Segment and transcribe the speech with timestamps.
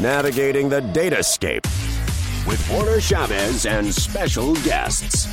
[0.00, 1.64] navigating the datascape
[2.46, 5.28] with Warner Chavez and special guests.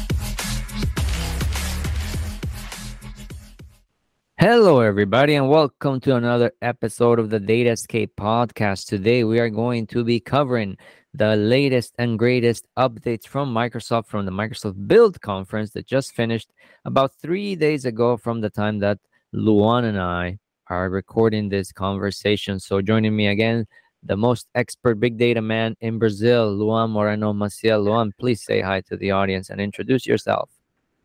[4.37, 8.87] Hello, everybody, and welcome to another episode of the Datascape podcast.
[8.87, 10.77] Today, we are going to be covering
[11.13, 16.51] the latest and greatest updates from Microsoft from the Microsoft Build conference that just finished
[16.85, 18.99] about three days ago from the time that
[19.31, 22.59] Luan and I are recording this conversation.
[22.59, 23.67] So, joining me again,
[24.03, 27.83] the most expert big data man in Brazil, Luan Moreno Maciel.
[27.83, 30.49] Luan, please say hi to the audience and introduce yourself.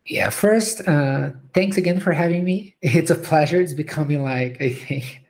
[0.06, 2.76] Yeah, first, uh, thanks again for having me.
[2.82, 3.60] It's a pleasure.
[3.60, 5.22] It's becoming like I think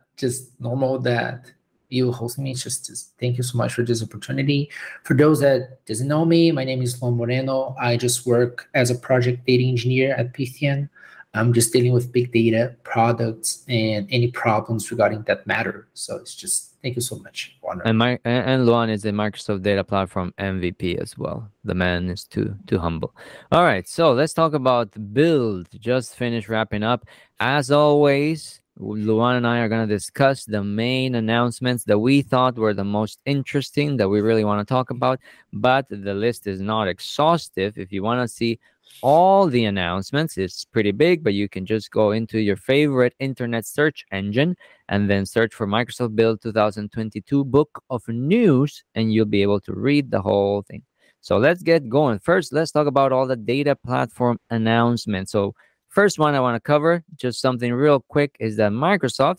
[0.16, 1.52] just normal that
[1.88, 2.54] you host me.
[2.54, 4.70] Just, just thank you so much for this opportunity.
[5.04, 7.76] For those that doesn't know me, my name is Luan Moreno.
[7.80, 10.90] I just work as a project data engineer at Pythian.
[11.34, 15.88] I'm just dealing with big data products and any problems regarding that matter.
[15.94, 17.56] So it's just thank you so much.
[17.60, 17.82] Warner.
[17.84, 21.50] And my and Luan is a Microsoft Data Platform MVP as well.
[21.64, 23.14] The man is too too humble.
[23.50, 25.68] All right, so let's talk about build.
[25.80, 27.04] Just finished wrapping up.
[27.40, 32.56] As always, Luan and I are going to discuss the main announcements that we thought
[32.56, 35.20] were the most interesting that we really want to talk about.
[35.52, 37.78] But the list is not exhaustive.
[37.78, 38.58] If you want to see
[39.02, 40.38] all the announcements.
[40.38, 44.56] It's pretty big, but you can just go into your favorite internet search engine
[44.88, 49.72] and then search for Microsoft Build 2022 Book of News, and you'll be able to
[49.72, 50.82] read the whole thing.
[51.20, 52.18] So let's get going.
[52.18, 55.32] First, let's talk about all the data platform announcements.
[55.32, 55.54] So,
[55.88, 59.38] first one I want to cover, just something real quick, is that Microsoft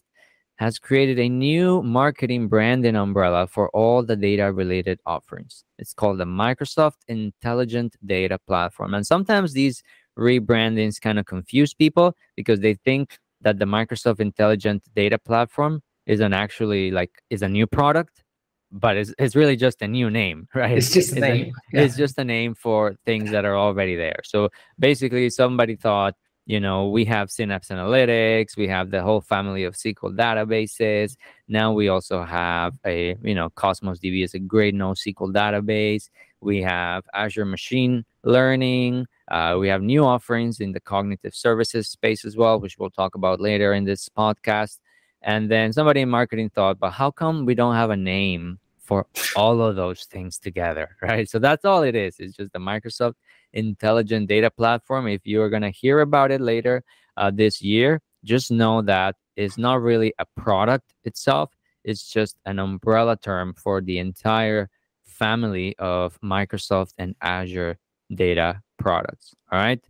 [0.58, 5.64] has created a new marketing brand and umbrella for all the data related offerings.
[5.78, 8.94] It's called the Microsoft Intelligent Data Platform.
[8.94, 9.84] And sometimes these
[10.18, 16.20] rebrandings kind of confuse people because they think that the Microsoft Intelligent Data Platform is
[16.20, 18.24] an actually like is a new product,
[18.72, 20.78] but it's, it's really just a new name, right?
[20.78, 21.46] It's just a it's name.
[21.46, 21.82] A, yeah.
[21.84, 24.20] It's just a name for things that are already there.
[24.24, 24.50] So
[24.80, 26.16] basically somebody thought
[26.46, 31.18] you know we have synapse analytics we have the whole family of sql databases.
[31.48, 36.10] Now we also have a you know cosmos db is a great nosql database.
[36.42, 39.08] We have azure machine learning.
[39.30, 43.16] Uh, we have new offerings in the cognitive services space as well which we'll talk
[43.16, 44.80] about later in this podcast.
[45.24, 49.08] And then somebody in marketing thought but how come we don't have a name for
[49.36, 50.96] all of those things together?
[51.02, 51.28] Right?
[51.28, 52.20] So that's all it is.
[52.20, 53.16] It's just the microsoft
[53.56, 55.08] intelligent data platform.
[55.08, 56.84] If you're going to hear about it later
[57.18, 61.52] uh, this year, just know that it's not really a product itself,
[61.84, 64.70] it's just an umbrella term for the entire
[65.06, 67.78] family of Microsoft and Azure
[68.14, 69.34] data products.
[69.52, 69.84] All right.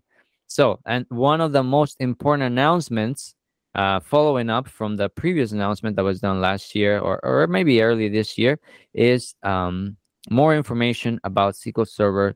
[0.47, 3.35] So, and one of the most important announcements
[3.73, 7.81] uh, following up from the previous announcement that was done last year or, or maybe
[7.81, 8.59] early this year
[8.93, 9.97] is um,
[10.29, 12.35] more information about SQL Server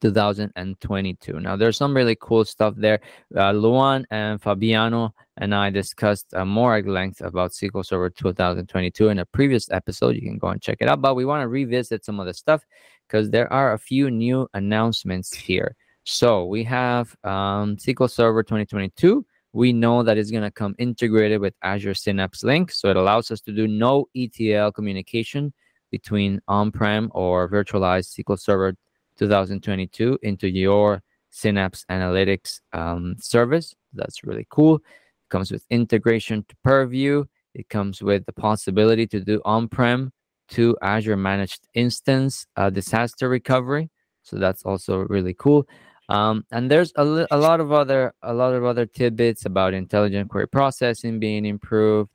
[0.00, 1.40] 2022.
[1.40, 3.00] Now, there's some really cool stuff there.
[3.34, 9.08] Uh, Luan and Fabiano and I discussed uh, more at length about SQL Server 2022
[9.08, 10.14] in a previous episode.
[10.14, 11.00] You can go and check it out.
[11.00, 12.64] But we want to revisit some of the stuff
[13.06, 15.74] because there are a few new announcements here.
[16.04, 19.26] So we have um, SQL Server 2022.
[19.52, 22.70] We know that it's going to come integrated with Azure Synapse Link.
[22.70, 25.52] So it allows us to do no ETL communication
[25.90, 28.76] between on prem or virtualized SQL Server
[29.18, 33.74] 2022 into your Synapse Analytics um, service.
[33.92, 34.76] That's really cool.
[34.76, 37.24] It comes with integration to Purview.
[37.54, 40.12] It comes with the possibility to do on-prem
[40.48, 43.90] to Azure Managed Instance uh, disaster recovery.
[44.22, 45.66] So that's also really cool.
[46.08, 49.74] Um, and there's a, li- a lot of other a lot of other tidbits about
[49.74, 52.10] intelligent query processing being improved.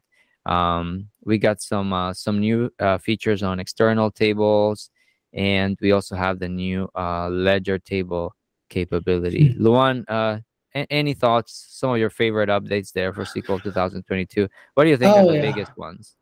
[0.45, 4.89] Um, we got some uh, some new uh, features on external tables
[5.33, 8.35] and we also have the new uh, ledger table
[8.69, 9.49] capability.
[9.49, 9.63] Mm-hmm.
[9.63, 10.39] Luan, uh,
[10.75, 11.67] a- any thoughts?
[11.69, 14.47] Some of your favorite updates there for SQL 2022?
[14.73, 15.41] What do you think oh, are the yeah.
[15.41, 16.15] biggest ones?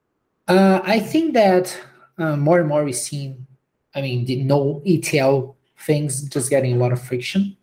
[0.48, 1.78] Uh, I think that
[2.18, 3.46] uh, more and more we've seen,
[3.96, 7.56] I mean, the no ETL things just getting a lot of friction.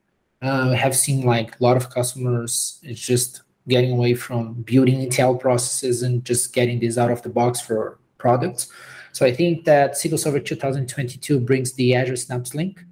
[0.43, 5.01] Uh, I have seen like a lot of customers it's just getting away from building
[5.01, 8.69] ETL processes and just getting this out of the box for products.
[9.17, 12.85] So I think that SQL Server 2022 brings the Azure Synapse Link,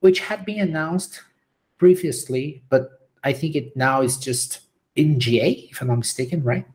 [0.00, 1.22] which had been announced
[1.78, 4.62] previously, but I think it now is just
[4.96, 6.66] in GA, if I'm not mistaken, right?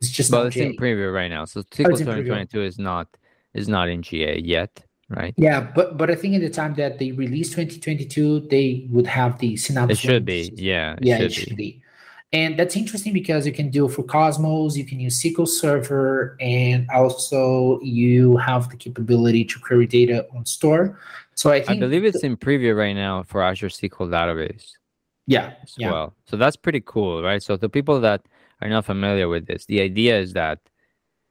[0.00, 0.66] It's just well, it's GA.
[0.66, 1.44] in preview right now.
[1.44, 3.08] So oh, SQL oh, 2022 is not
[3.52, 5.34] is not in GA yet, right?
[5.36, 9.40] Yeah, but but I think at the time that they released 2022, they would have
[9.40, 9.90] the Synapse.
[9.90, 10.92] It should be, yeah.
[10.92, 11.72] It yeah, should it should be.
[11.72, 11.82] be.
[12.32, 16.36] And that's interesting because you can do it for Cosmos, you can use SQL Server,
[16.40, 21.00] and also you have the capability to query data on store.
[21.34, 24.72] So I think I believe it's in preview right now for Azure SQL Database.
[25.26, 25.54] Yeah.
[25.62, 25.90] As yeah.
[25.90, 26.14] well.
[26.26, 27.42] So that's pretty cool, right?
[27.42, 28.22] So the people that
[28.60, 30.60] are not familiar with this, the idea is that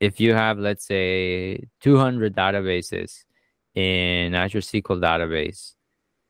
[0.02, 3.24] if you have, let's say, 200 databases
[3.76, 5.76] in Azure SQL Database,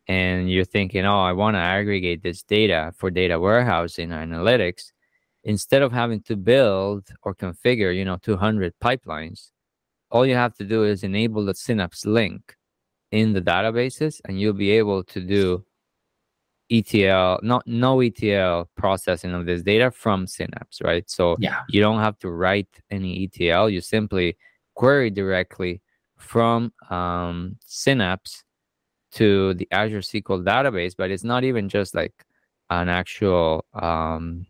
[0.09, 4.91] and you're thinking, oh, I want to aggregate this data for data warehousing analytics,
[5.43, 9.51] instead of having to build or configure, you know, 200 pipelines,
[10.09, 12.55] all you have to do is enable the Synapse link
[13.11, 15.63] in the databases, and you'll be able to do
[16.71, 21.07] ETL, not no ETL processing of this data from Synapse, right?
[21.07, 21.59] So Yeah.
[21.69, 23.69] you don't have to write any ETL.
[23.69, 24.37] You simply
[24.73, 25.81] query directly
[26.17, 28.43] from um, Synapse
[29.13, 32.13] to the Azure SQL database, but it's not even just like
[32.69, 34.45] an actual um,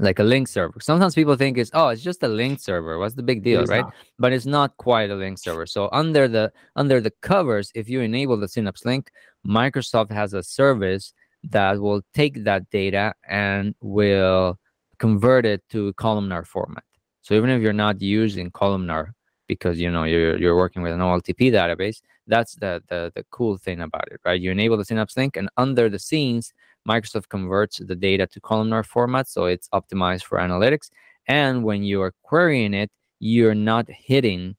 [0.00, 0.80] like a link server.
[0.80, 2.98] Sometimes people think it's oh, it's just a link server.
[2.98, 3.84] What's the big deal, right?
[3.84, 3.94] not.
[4.18, 5.66] But it's not quite a link server.
[5.66, 9.10] So under the under the covers, if you enable the Synapse link,
[9.46, 11.12] Microsoft has a service
[11.44, 14.58] that will take that data and will
[14.98, 16.84] convert it to columnar format.
[17.22, 19.14] So even if you're not using columnar
[19.54, 21.98] because you know you're you're working with an OLTP database,
[22.28, 24.40] that's the the the cool thing about it, right?
[24.40, 26.52] You enable the Synapse link, and under the scenes,
[26.88, 30.86] Microsoft converts the data to columnar format, so it's optimized for analytics.
[31.26, 34.54] And when you are querying it, you're not hitting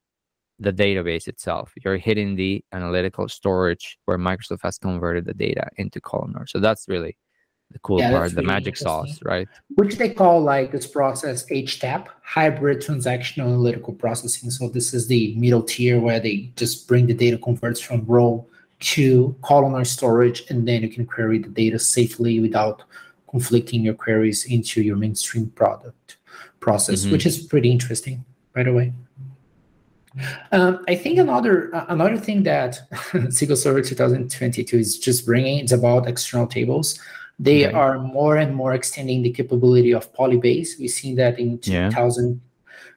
[0.59, 1.73] the database itself.
[1.83, 6.45] You're hitting the analytical storage where Microsoft has converted the data into columnar.
[6.47, 7.15] So that's really
[7.71, 9.47] the cool Yeah, part, the really magic sauce, right?
[9.75, 14.49] which they call like this process HTAP, hybrid transactional analytical processing.
[14.51, 18.45] So this is the middle tier where they just bring the data converts from row
[18.81, 22.83] to columnar storage, and then you can query the data safely without
[23.29, 26.17] conflicting your queries into your mainstream product
[26.59, 27.11] process, Mhm.
[27.11, 28.91] which is pretty interesting, by the way.
[30.51, 32.81] Um, I think another uh, another thing that
[33.37, 36.99] SQL Server 2022 is just bringing is about external tables.
[37.41, 37.73] They Okay.
[37.73, 40.77] are more and more extending the capability of Polybase.
[40.79, 41.89] We've seen that in Yeah.
[41.89, 42.39] 2000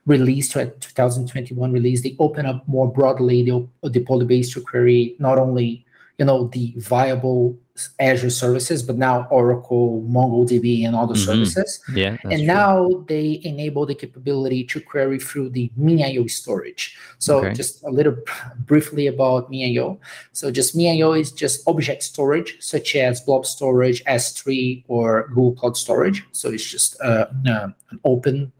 [0.05, 2.01] release to 2021 release.
[2.03, 5.84] They open up more broadly the, the Polybase to query not only
[6.17, 7.57] you know the viable
[7.99, 11.25] Azure services, but now Oracle, MongoDB, and other Mhm.
[11.25, 12.15] services Yeah.
[12.23, 12.45] and true.
[12.45, 16.95] now they enable the capability to query through the MinIO storage.
[17.19, 17.53] So Okay.
[17.53, 18.15] just a little
[18.65, 19.97] briefly about MinIO.
[20.31, 25.75] So just MinIO is just object storage, such as Blob Storage, S3, or Google Cloud
[25.75, 26.23] Storage.
[26.31, 28.53] So it's just uh, uh, an open.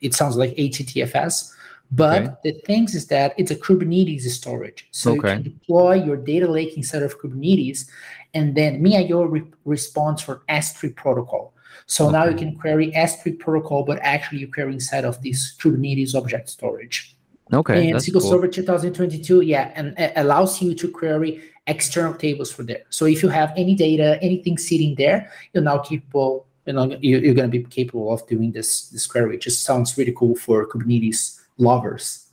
[0.00, 1.52] It sounds like HDFS.
[1.94, 2.34] But Okay.
[2.44, 4.88] the things is that it's a Kubernetes storage.
[4.92, 7.86] So you can deploy your data lake inside of Kubernetes,
[8.34, 11.52] and then MinIO re- responds for S3 protocol.
[11.86, 16.14] So now you can query S3 protocol, but actually you query inside of this Kubernetes
[16.14, 17.16] object storage.
[17.52, 17.90] Okay.
[17.90, 18.30] and SQL cool.
[18.30, 22.84] Server 2022, yeah, and it allows you to query external tables for there.
[22.88, 27.18] So if you have any data, anything sitting there, you're now capable, you know, you-
[27.18, 29.34] you're going to be capable of doing this this query.
[29.34, 32.30] It just sounds really cool for Kubernetes lovers.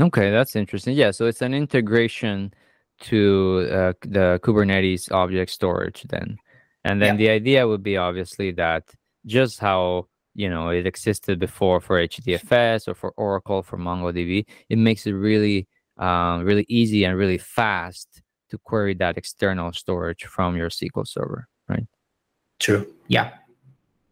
[0.00, 0.94] Okay, that's interesting.
[0.96, 2.52] Yeah, so it's an integration
[3.00, 6.38] to uh, the Kubernetes object storage then.
[6.84, 7.18] And then Yeah.
[7.18, 8.84] the idea would be obviously that
[9.26, 14.78] just how, you know, it existed before for HDFS or for Oracle for MongoDB, it
[14.78, 15.66] makes it really
[15.98, 21.48] um, really easy and really fast to query that external storage from your SQL server,
[21.68, 21.86] right?
[22.60, 22.86] True.
[23.08, 23.32] Yeah.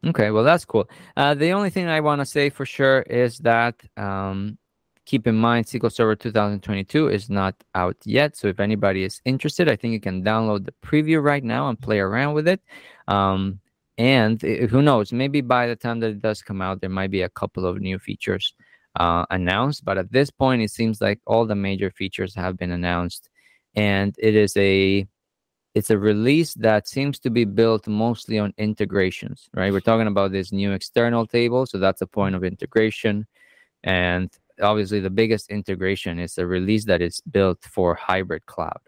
[0.07, 0.89] Okay, well that's cool.
[1.17, 4.57] Uh, the only thing I want to say for sure is that um,
[5.05, 8.37] keep in mind SQL Server 2022 is not out yet.
[8.37, 11.81] So if anybody is interested, I think you can download the preview right now and
[11.81, 12.61] play around with it.
[13.09, 13.61] Um,
[13.99, 17.11] and i- who knows, maybe by the time that it does come out, there might
[17.11, 18.55] be a couple of new features
[19.01, 19.85] uh, announced.
[19.85, 23.29] But at this point, it seems like all the major features have been announced,
[23.75, 25.07] and it is a
[25.77, 29.71] it's a release that seems to be built mostly on integrations, right?
[29.71, 33.27] We're talking about this new external table, so that's a point of integration.
[33.85, 34.31] And
[34.63, 38.81] obviously, the biggest integration is a release that is built for hybrid cloud,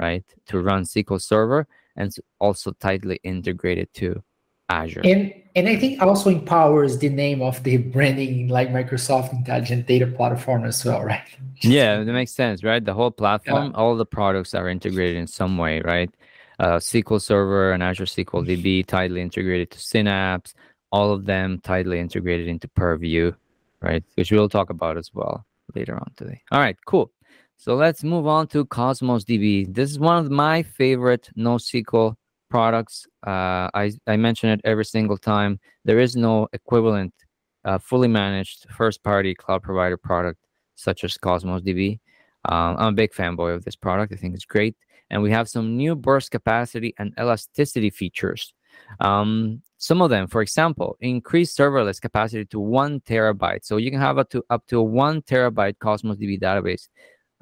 [0.00, 0.24] right?
[0.46, 4.20] To run SQL Server and also tightly integrated to
[4.68, 5.02] Azure.
[5.04, 10.08] And and I think also empowers the name of the branding like Microsoft Intelligent Data
[10.08, 11.22] Platform as well, right?
[11.60, 12.84] Yeah, that makes sense, right?
[12.84, 16.10] The whole platform, all the products are integrated in some way, right?
[16.58, 20.54] Uh, SQL Server and Azure SQL DB tightly integrated to Synapse,
[20.90, 23.32] all of them tightly integrated into Purview,
[23.80, 24.04] right?
[24.14, 25.44] Which we'll talk about as well
[25.74, 26.42] later on today.
[26.50, 27.10] All right, cool.
[27.56, 29.72] So let's move on to Cosmos DB.
[29.72, 32.16] This is one of my favorite NoSQL
[32.52, 35.58] products, uh, I, I mention it every single time.
[35.86, 37.14] There is no equivalent
[37.64, 40.38] uh, fully managed first party cloud provider product
[40.74, 41.98] such as Cosmos DB.
[42.44, 44.12] Um, I'm a big fanboy of this product.
[44.12, 44.76] I think it's great.
[45.12, 48.54] And we have some new burst capacity and elasticity features.
[48.98, 53.64] Um, some of them, for example, increase serverless capacity to one terabyte.
[53.64, 56.88] So you can have up to up to a one terabyte Cosmos DB database,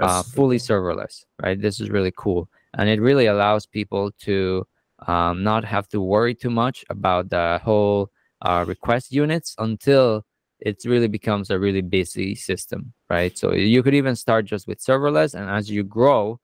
[0.02, 1.24] uh, fully serverless.
[1.40, 1.60] Right.
[1.60, 4.66] This is really cool, and it really allows people to
[5.06, 8.10] um, not have to worry too much about the whole
[8.42, 10.24] uh, request units until
[10.60, 13.36] it really becomes a really busy system, right?
[13.38, 16.40] So you could even start just with serverless, and as you grow,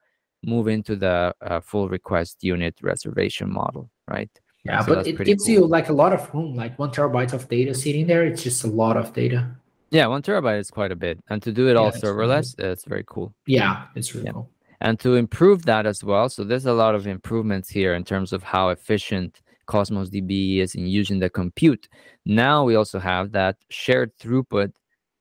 [0.47, 4.31] move into the uh, full request unit reservation model, right?
[4.65, 5.53] Yeah, so but it gives cool.
[5.55, 8.25] you like a lot of room, like one terabyte of data sitting there.
[8.25, 9.49] It's just a lot of data.
[9.91, 12.73] Yeah, one terabyte is quite a bit, and to do it yeah, all serverless, really,
[12.73, 13.35] it's very cool.
[13.47, 14.33] Yeah, it's really yeah.
[14.33, 14.51] cool.
[14.81, 18.33] And to improve that as well, so there's a lot of improvements here in terms
[18.33, 21.89] of how efficient Cosmos DB is in using the compute.
[22.25, 24.73] Now we also have that shared throughput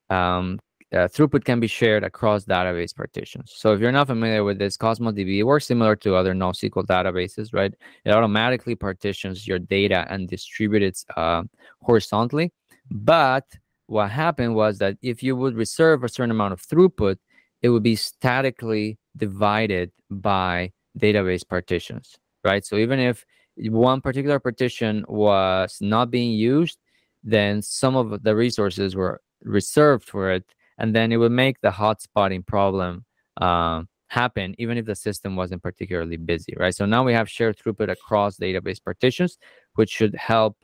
[0.10, 0.60] um,
[0.96, 3.54] uh, throughput can be shared across database partitions.
[3.56, 7.54] So if you're not familiar with this, Cosmos DB works similar to other NoSQL databases,
[7.54, 7.74] right?
[8.06, 11.44] It automatically partitions your data and distributes it uh,
[11.82, 12.54] horizontally.
[12.90, 13.46] But
[13.88, 17.18] what happened was that if you would reserve a certain amount of throughput,
[17.62, 22.66] it would be statically divided by database partitions, right?
[22.66, 23.26] So even if
[23.58, 26.78] one particular partition was not being used,
[27.24, 30.46] then some of the resources were reserved for it
[30.78, 33.06] and then it would make the hotspotting problem
[33.38, 36.76] um, happen even if the system wasn't particularly busy right?
[36.76, 39.38] So now we have shared throughput across database partitions
[39.76, 40.58] which should help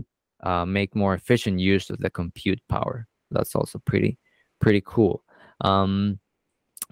[0.43, 3.07] uh, make more efficient use of the compute power.
[3.29, 4.17] That's also pretty
[4.59, 5.23] pretty cool.
[5.61, 6.19] Um,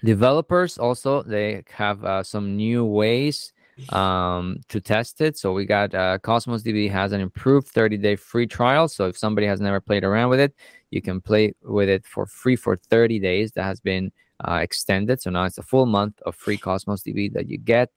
[0.03, 3.53] developers also they have uh, some new ways
[3.89, 8.15] um, to test it so we got uh, cosmos db has an improved 30 day
[8.15, 10.53] free trial so if somebody has never played around with it
[10.91, 13.51] you can play with it for free for 30 days.
[13.53, 14.11] That has been
[14.45, 15.21] uh, extended.
[15.21, 17.89] So now it's a full month of free Cosmos DB that you get.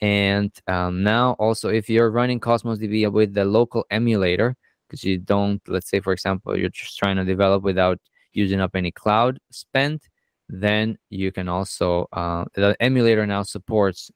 [0.00, 4.56] And um, now also, if you're running Cosmos DB with the local emulator,
[4.88, 7.98] because you don't, let's say, for example, you're just trying to develop without
[8.32, 10.00] using up any cloud spend,
[10.48, 14.10] then you can also, uh, the emulator now supports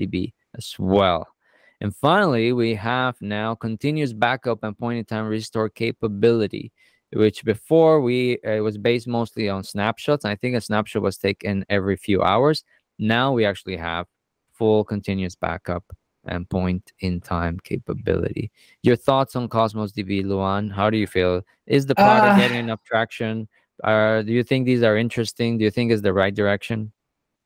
[0.00, 1.26] MongoDB as well.
[1.80, 6.72] And finally, we have now continuous backup and point in time restore capability
[7.12, 10.24] which before we uh, it was based mostly on snapshots.
[10.24, 12.64] I think a snapshot was taken every few hours.
[12.98, 14.06] Now we actually have
[14.52, 15.84] full continuous backup
[16.26, 18.50] and point in time capability.
[18.82, 20.68] Your thoughts on Cosmos DB, Luan?
[20.70, 21.42] How do you feel?
[21.66, 23.48] Is the product uh, getting enough traction?
[23.82, 25.56] Uh, do you think these are interesting?
[25.56, 26.92] Do you think is the right direction?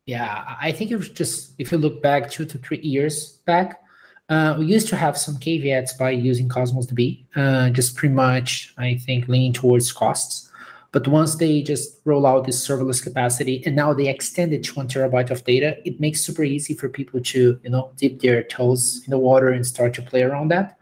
[0.06, 3.80] Yeah, I think if just if you look back two to three years back,
[4.28, 8.74] uh, we used to have some caveats by using Cosmos DB, uh, just pretty much,
[8.76, 10.50] I think, leaning towards costs.
[10.92, 14.74] But once they just roll out this serverless capacity and now they extend it to
[14.74, 18.44] one terabyte of data, it makes super easy for people to, you know, dip their
[18.44, 20.78] toes in the water and start to play around that,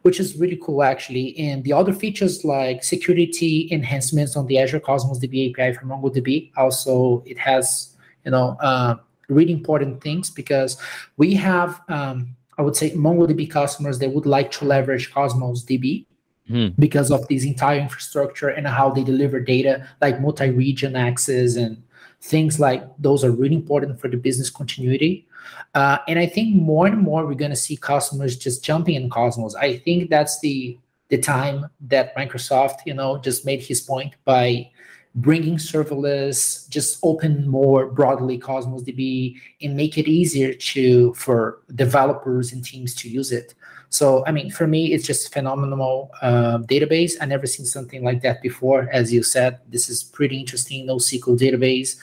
[0.00, 1.38] which is really cool actually.
[1.38, 6.52] And the other features like security enhancements on the Azure Cosmos DB API for MongoDB,
[6.56, 7.89] also it has,
[8.24, 8.96] you know, uh,
[9.28, 10.76] really important things because
[11.16, 16.04] we have um, I would say MongoDB customers that would like to leverage Cosmos DB
[16.50, 16.74] mm.
[16.78, 21.82] because of this entire infrastructure and how they deliver data, like multi-region access and
[22.20, 25.26] things like those are really important for the business continuity.
[25.74, 29.08] Uh, and I think more and more we're going to see customers just jumping in
[29.08, 29.54] Cosmos.
[29.54, 34.70] I think that's the the time that Microsoft, you know, just made his point by
[35.16, 42.52] bringing serverless, just open more broadly Cosmos DB and make it easier to for developers
[42.52, 43.54] and teams to use it.
[43.88, 47.14] So, I mean, for me, it's just phenomenal uh, database.
[47.20, 48.88] I never seen something like that before.
[48.92, 50.86] As you said, this is pretty interesting.
[50.86, 51.96] NoSQL database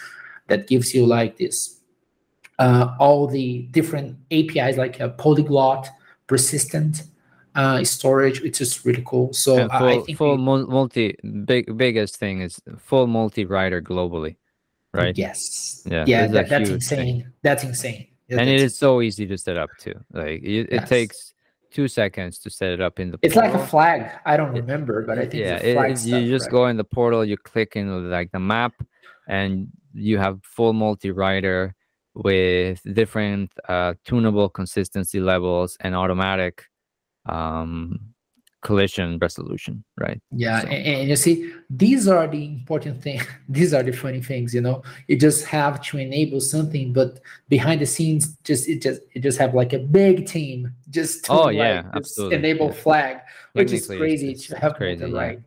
[0.47, 1.79] that gives you like this,
[2.59, 5.89] uh, all the different APIs like a polyglot,
[6.27, 7.03] persistent,
[7.57, 9.33] uh, storage, which is really cool.
[9.33, 14.37] So full, I think full we, multi big biggest thing is full multi writer globally,
[14.93, 15.17] right?
[15.17, 15.81] Yes.
[15.85, 16.05] Yeah.
[16.07, 16.27] Yeah.
[16.27, 17.23] That, that's insane.
[17.23, 17.31] Thing.
[17.41, 18.07] That's insane.
[18.29, 19.95] and it is so easy to set up too.
[20.13, 20.83] Like it, yes.
[20.83, 21.33] it, takes
[21.71, 23.19] two seconds to set it up in the.
[23.23, 23.53] It's portal.
[23.53, 24.11] like a flag.
[24.25, 26.51] I don't remember, but I think yeah, it, stuff, you just right?
[26.51, 28.73] go in the portal, you click in like the map,
[29.27, 31.73] and you have full multi writer
[32.13, 36.65] with different uh, tunable consistency levels and automatic
[37.29, 37.99] um,
[38.61, 40.19] collision resolution, right?
[40.31, 43.21] Yeah, So- and, and you see, these are the important thing.
[43.49, 44.83] these are the funny things, you know.
[45.07, 47.19] You just have to enable something, but
[47.49, 51.31] behind the scenes, just it just it just have like a big team just to
[51.31, 52.73] Oh, like, yeah, absolutely, enable yeah.
[52.83, 53.17] flag,
[53.53, 55.15] which is it's- crazy it's- to it's have crazy, yeah.
[55.17, 55.39] right.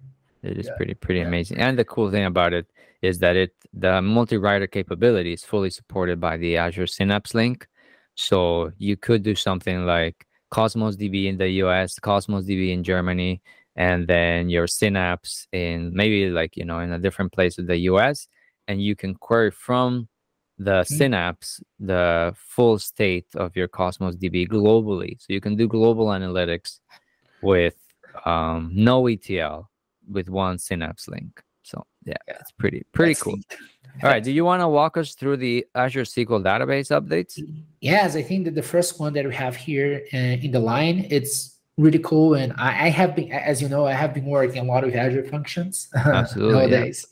[0.42, 1.26] It is Yeah, pretty pretty yeah.
[1.26, 1.58] amazing.
[1.58, 2.66] And the cool thing about it
[3.02, 7.66] is that it the multi-writer capability is fully supported by the Azure Synapse link.
[8.14, 13.40] So you could do something like Cosmos DB in the US, Cosmos DB in Germany,
[13.76, 17.76] and then your Synapse in maybe like you know in a different place of the
[17.90, 18.26] US,
[18.68, 20.08] and you can query from
[20.58, 20.86] the Mhm.
[20.98, 25.12] Synapse the full state of your Cosmos DB globally.
[25.20, 26.80] So you can do global analytics
[27.42, 27.76] with
[28.26, 29.70] um, no ETL
[30.10, 31.42] with one Synapse link.
[31.62, 32.34] So yeah, Yeah.
[32.40, 33.36] it's pretty pretty That's cool.
[33.36, 33.56] neat.
[34.02, 37.38] All right, do you want to walk us through the Azure SQL database updates?
[37.80, 41.06] Yes, I think that the first one that we have here uh, in the line,
[41.10, 42.34] it's really cool.
[42.34, 44.94] And I, I have been, as you know, I have been working a lot with
[44.94, 47.06] Azure functions Absolutely, nowadays.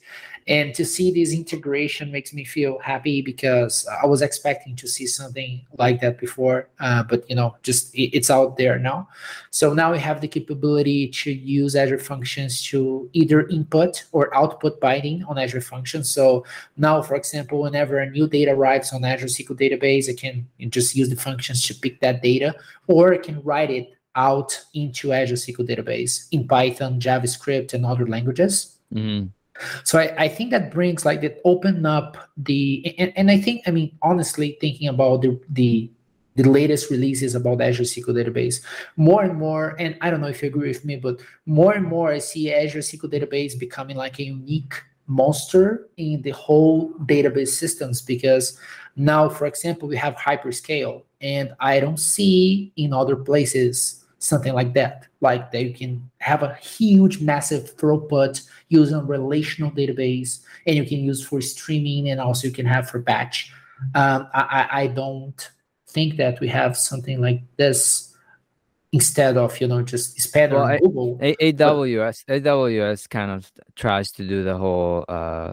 [0.49, 5.07] And to see this integration makes me feel happy because I was expecting to see
[5.07, 9.09] something like that before, uh, but you know, just it- it's out there now.
[9.51, 14.81] So now we have the capability to use Azure functions to either input or output
[14.81, 16.09] binding on Azure functions.
[16.09, 16.45] So
[16.79, 20.97] now, for example, whenever a new data arrives on Azure SQL database, I can just
[20.97, 22.55] use the functions to pick that data,
[22.87, 28.07] or I can write it out into Azure SQL database in Python, JavaScript, and other
[28.07, 28.79] languages.
[28.95, 29.29] Mhm.
[29.85, 33.63] So I, I think that brings like that open up the and, and I think
[33.67, 35.91] I mean honestly thinking about the the
[36.37, 38.63] the latest releases about Azure SQL database
[38.97, 41.85] more and more and I don't know if you agree with me but more and
[41.85, 44.75] more I see Azure SQL database becoming like a unique
[45.09, 48.59] monster in the whole database systems because
[48.95, 54.75] now for example we have hyperscale and I don't see in other places something like
[54.75, 55.07] that.
[55.21, 60.85] Like that you can have a huge massive throughput using a relational database and you
[60.85, 63.53] can use for streaming and also you can have for batch.
[63.95, 65.51] Um, I, I don't
[65.89, 68.05] think that we have something like this
[68.93, 71.19] instead of you know just Spanner Well, I- Google.
[71.21, 75.53] A- AWS AWS kind of tries to do the whole uh,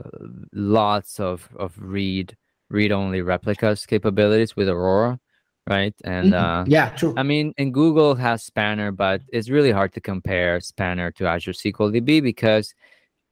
[0.54, 2.36] lots of of read
[2.70, 5.20] read only replicas capabilities with Aurora,
[5.70, 5.94] right?
[6.04, 6.34] And Mhm.
[6.34, 10.60] uh, yeah true I mean, and Google has Spanner, but it's really hard to compare
[10.62, 12.74] Spanner to Azure SQL DB because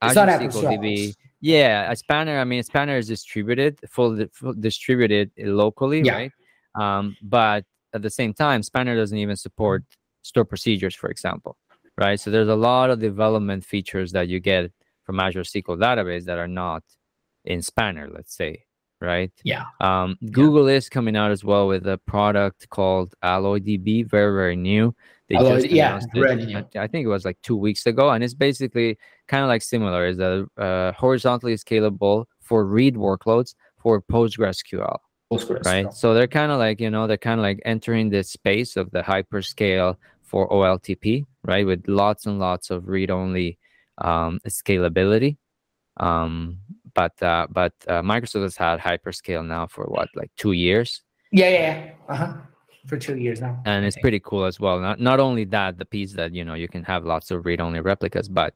[0.01, 2.37] It's Azure SQL DB, yeah, a Spanner.
[2.39, 6.13] I mean, Spanner is distributed, full, full distributed locally, Yeah.
[6.15, 6.31] right?
[6.75, 9.83] Um, but at the same time, Spanner doesn't even support
[10.23, 11.57] store procedures, for example,
[11.97, 12.19] right?
[12.19, 14.71] So there's a lot of development features that you get
[15.05, 16.83] from Azure SQL Database that are not
[17.45, 18.63] in Spanner, let's say,
[19.03, 19.31] right?
[19.43, 24.55] yeah Um, Google is coming out as well with a product called AlloyDB, very very
[24.55, 24.95] new.
[25.29, 26.77] They Alloy- just yeah, it.
[26.77, 30.05] I, think it was like two weeks ago, and it's basically kind of like similar.
[30.05, 34.97] Is a uh, horizontally scalable for read workloads for PostgreSQL,
[35.31, 35.93] Postgres right?
[35.93, 38.91] So they're kind of like you know they're kind of like entering this space of
[38.91, 41.65] the hyperscale for OLTP, right?
[41.65, 43.59] With lots and lots of read-only
[43.99, 45.37] um, scalability.
[45.97, 46.59] Um,
[46.95, 51.01] but uh, but uh, Microsoft has had hyperscale now for what like two years,
[51.31, 51.91] yeah yeah, yeah.
[52.09, 52.33] uh-huh
[52.87, 54.79] for two years now and it's pretty cool as well.
[54.79, 57.79] Not not only that, the piece that you know you can have lots of read-only
[57.79, 58.53] replicas, but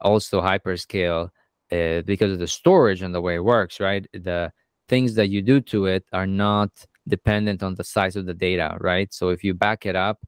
[0.00, 1.30] also hyperscale
[1.70, 3.80] uh, because of the storage and the way it works.
[3.80, 4.52] Right, the
[4.88, 6.70] things that you do to it are not
[7.06, 8.76] dependent on the size of the data.
[8.80, 10.18] Right, so if you back it up,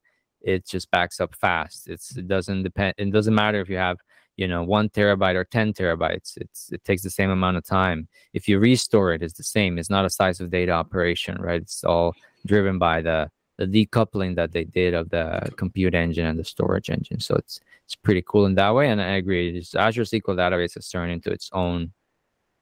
[0.40, 1.88] it just backs up fast.
[1.88, 2.94] It's it doesn't depend.
[2.98, 3.98] It doesn't matter if you have
[4.36, 8.08] you know one terabyte or 10 terabytes it's it takes the same amount of time.
[8.32, 9.78] If you restore it it's the same.
[9.78, 11.60] It's not a size of data operation right?
[11.60, 12.14] It's all
[12.46, 16.90] driven by the the decoupling that they did of the compute engine and the storage
[16.90, 17.20] engine.
[17.20, 20.88] So it's it's pretty cool in that way and i agree azure sql database has
[20.88, 21.92] turned into its own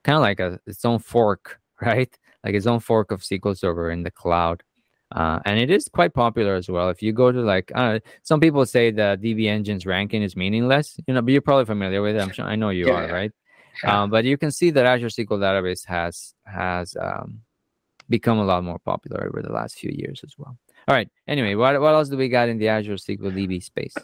[0.03, 2.17] kind of like a its own fork right?
[2.45, 4.63] Like its own fork of sql server in the cloud
[5.13, 6.89] uh, and it is quite popular as well.
[6.89, 10.97] If you go to like, uh, some people say the DB Engine's ranking is meaningless,
[11.07, 12.21] you know, but you're probably familiar with it.
[12.21, 13.13] I'm sure I know you Yeah, are, yeah.
[13.13, 13.33] right?
[13.85, 14.03] Yeah.
[14.03, 17.41] Um, but you can see that Azure SQL Database has has um,
[18.09, 20.59] become a lot more popular over the last few years as well.
[20.89, 21.09] All right.
[21.29, 23.95] Anyway, what what else do we got in the Azure SQL DB space?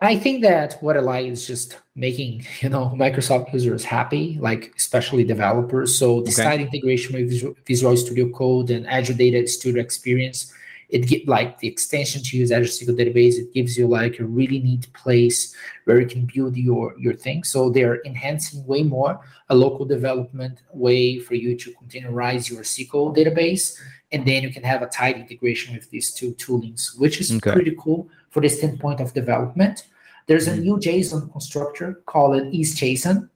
[0.00, 4.72] I think that what I like is just making you know Microsoft users happy, like
[4.76, 5.96] especially developers.
[5.98, 6.42] So the Okay.
[6.44, 10.52] side integration with Visual- Visual Studio Code and Azure Data Studio Experience,
[10.88, 13.34] it get like the extension to use Azure SQL Database.
[13.42, 17.42] It gives you like a really neat place where you can build your your thing.
[17.42, 23.16] So they're enhancing way more a local development way for you to containerize your SQL
[23.16, 23.74] database,
[24.12, 27.50] and then you can have a tight integration with these two toolings, which is Okay.
[27.52, 29.84] pretty cool for the standpoint of development.
[30.26, 33.28] there's a new JSON constructor called ISJSON,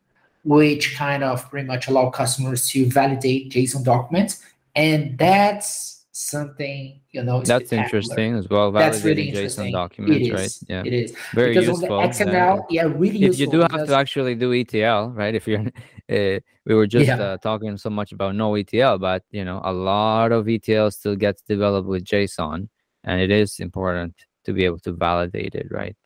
[0.44, 4.44] which kind of pretty much allow customers to validate JSON documents,
[4.76, 7.42] and that's something you know.
[7.42, 8.70] That's interesting as well.
[8.72, 10.58] Validating really JSON documents, right?
[10.68, 11.98] Yeah, it is very because useful.
[11.98, 13.24] On the XML, yeah, really.
[13.24, 15.34] If you do have to actually do ETL, right?
[15.34, 17.20] If you're, uh, we were just yeah.
[17.20, 21.16] uh, talking so much about no ETL, but you know, a lot of ETL still
[21.16, 22.68] gets developed with JSON,
[23.04, 25.96] and it is important to be able to validate it, right?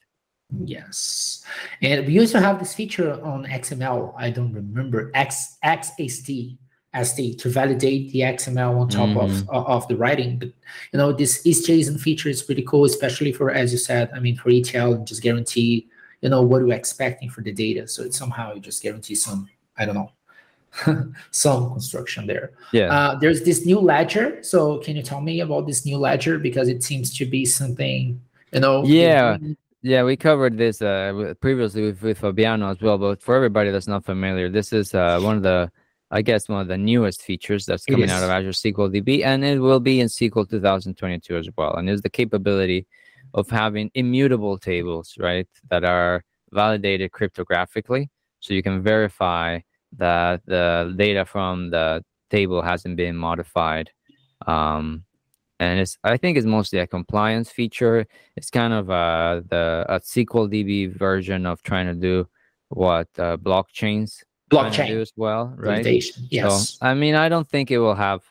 [0.64, 1.44] Yes,
[1.82, 4.14] and we also have this feature on XML.
[4.16, 6.56] I don't remember X XST
[7.02, 9.50] ST to validate the XML on top mm-hmm.
[9.50, 10.38] of of the writing.
[10.38, 10.48] But
[10.92, 14.10] you know, this ISJSON feature is pretty cool, especially for as you said.
[14.14, 15.88] I mean, for ETL, just guarantee
[16.22, 17.86] you know what you're expecting for the data.
[17.88, 20.12] So it's somehow you just guarantee some I don't know
[21.30, 22.52] some construction there.
[22.72, 22.92] Yeah.
[22.92, 24.42] Uh, there's this new ledger.
[24.42, 28.20] So can you tell me about this new ledger because it seems to be something
[28.52, 28.84] you know?
[28.84, 29.38] Yeah.
[29.82, 32.98] Yeah, we covered this uh, previously with, with Fabiano as well.
[32.98, 35.70] But for everybody that's not familiar, this is uh, one of the
[36.10, 39.44] I guess one of the newest features that's coming out of Azure SQL DB, and
[39.44, 41.74] it will be in SQL 2022 as well.
[41.74, 42.86] And is the capability
[43.34, 49.58] of having immutable tables, right, that are validated cryptographically, so you can verify
[49.98, 53.90] that the data from the table hasn't been modified.
[54.46, 55.04] Um,
[55.58, 58.06] and it's I think it's mostly a compliance feature.
[58.36, 62.28] It's kind of uh, the a SQL DB version of trying to do
[62.68, 65.84] what uh, blockchains blockchain do as well, right?
[66.30, 66.70] Yes.
[66.70, 68.22] So, I mean, I don't think it will have.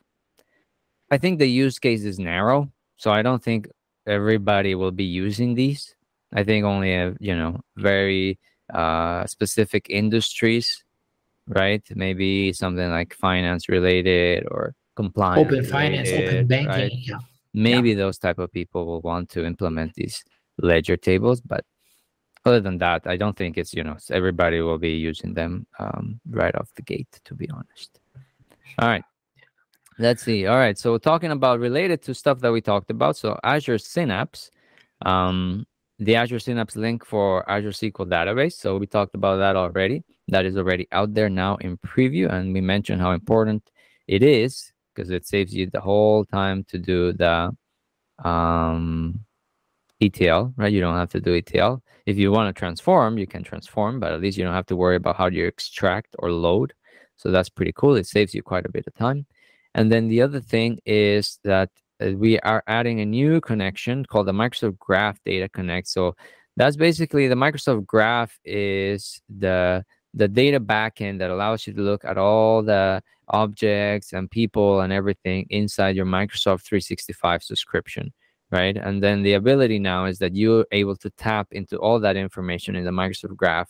[1.12, 3.70] I think the use case is narrow, so I don't think
[4.08, 5.96] everybody will be using these.
[6.34, 8.40] I think only a you know very
[8.72, 10.84] uh, specific industries,
[11.48, 11.84] right?
[11.94, 16.68] Maybe something like finance related or compliance, open finance, open banking.
[16.68, 16.92] Right?
[16.94, 17.20] Yeah.
[17.54, 17.98] Maybe yeah.
[17.98, 20.24] those type of people will want to implement these
[20.58, 21.64] ledger tables, but
[22.46, 26.20] other than that, I don't think it's you know everybody will be using them um,
[26.30, 27.20] right off the gate.
[27.26, 28.00] To be honest.
[28.80, 29.04] All right.
[29.98, 30.46] Let's see.
[30.46, 30.78] All right.
[30.78, 33.16] So talking about related to stuff that we talked about.
[33.16, 34.52] So Azure Synapse,
[35.06, 35.66] um,
[36.00, 38.54] the Azure Synapse link for Azure SQL Database.
[38.54, 40.04] So we talked about that already.
[40.28, 43.70] That is already out there now in preview, and we mentioned how important
[44.08, 47.56] it is because it saves you the whole time to do the
[48.24, 49.20] um,
[50.02, 50.72] ETL, right?
[50.72, 51.82] You don't have to do ETL.
[52.06, 54.76] If you want to transform, you can transform, but at least you don't have to
[54.76, 56.74] worry about how you extract or load.
[57.18, 57.96] So that's pretty cool.
[57.96, 59.26] It saves you quite a bit of time.
[59.74, 64.34] And then the other thing is that we are adding a new connection called the
[64.34, 65.88] Microsoft Graph Data Connect.
[65.88, 66.16] So
[66.58, 72.06] that's basically the Microsoft Graph is the the data backend that allows you to look
[72.06, 78.14] at all the objects and people and everything inside your Microsoft 365 subscription
[78.52, 78.78] right?
[78.78, 82.76] And then the ability now is that you're able to tap into all that information
[82.76, 83.70] in the Microsoft Graph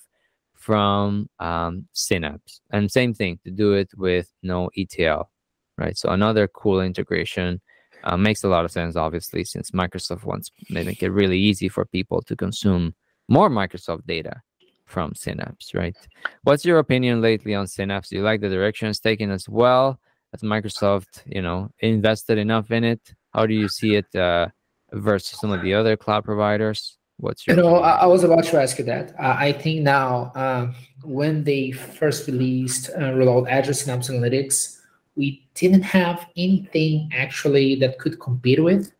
[0.54, 2.62] from um, Synapse.
[2.72, 5.30] And same thing to do it with no ETL,
[5.78, 5.98] right?
[5.98, 7.62] So another cool integration.
[8.06, 11.68] Uh, makes a lot of sense, obviously, since Microsoft wants to make it really easy
[11.68, 12.94] for people to consume
[13.28, 14.42] more Microsoft data
[14.86, 15.96] from Synapse, right?
[16.44, 18.10] What's your opinion lately on Synapse?
[18.10, 20.00] Do you like the direction it's taken as well?
[20.32, 23.02] Has Microsoft, you know, invested enough in it?
[23.34, 24.50] How do you see it uh,
[24.92, 26.98] versus some of the other cloud providers?
[27.18, 27.56] What's your?
[27.56, 29.14] You know, I, I was about to ask you that.
[29.20, 34.75] Uh, I think now, uh, when they first released uh, rolled Azure Synapse Analytics,
[35.16, 38.92] we didn't have anything actually that could compete with.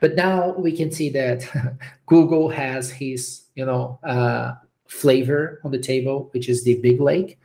[0.00, 1.44] But now we can see that
[2.06, 4.54] Google has his, you know, uh,
[4.86, 7.38] flavor on the table, which is the BigLake.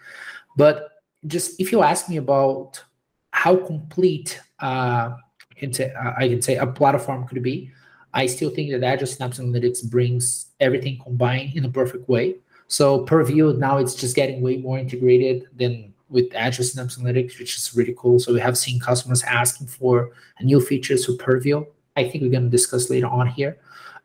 [0.57, 0.89] But
[1.27, 2.83] just if you ask me about
[3.31, 7.71] how complete uh, I can say, I can say a platform could be,
[8.13, 12.35] I still think that Azure Synapse Analytics brings everything combined in a perfect way.
[12.67, 17.57] So Purview now it's just getting way more integrated than with Azure Synapse Analytics, which
[17.57, 18.19] is really cool.
[18.19, 21.65] So we have seen customers asking for a new features for Purview.
[21.95, 23.57] I think we're going to discuss later on here.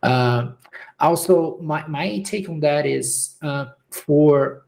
[0.02, 0.52] Uh,
[1.00, 4.64] also, my, my take on that is uh, for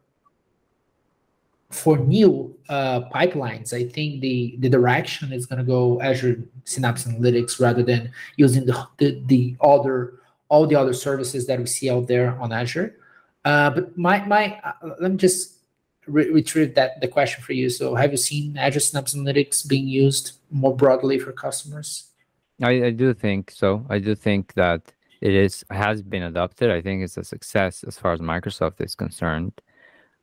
[1.70, 7.04] for new uh, pipelines, I think the, the direction is going to go Azure Synapse
[7.04, 10.14] Analytics rather than using the, the, the other
[10.48, 12.96] all the other services that we see out there on Azure.
[13.44, 15.55] Uh, but my my uh, let me just
[16.06, 17.70] re- retrieve that the question for you.
[17.70, 22.08] So, have you seen Azure Synapse Analytics being used more broadly for customers?
[22.62, 23.84] I, I do think so.
[23.90, 26.70] I do think that it is has been adopted.
[26.70, 29.52] I think it's a success as far as Microsoft is concerned.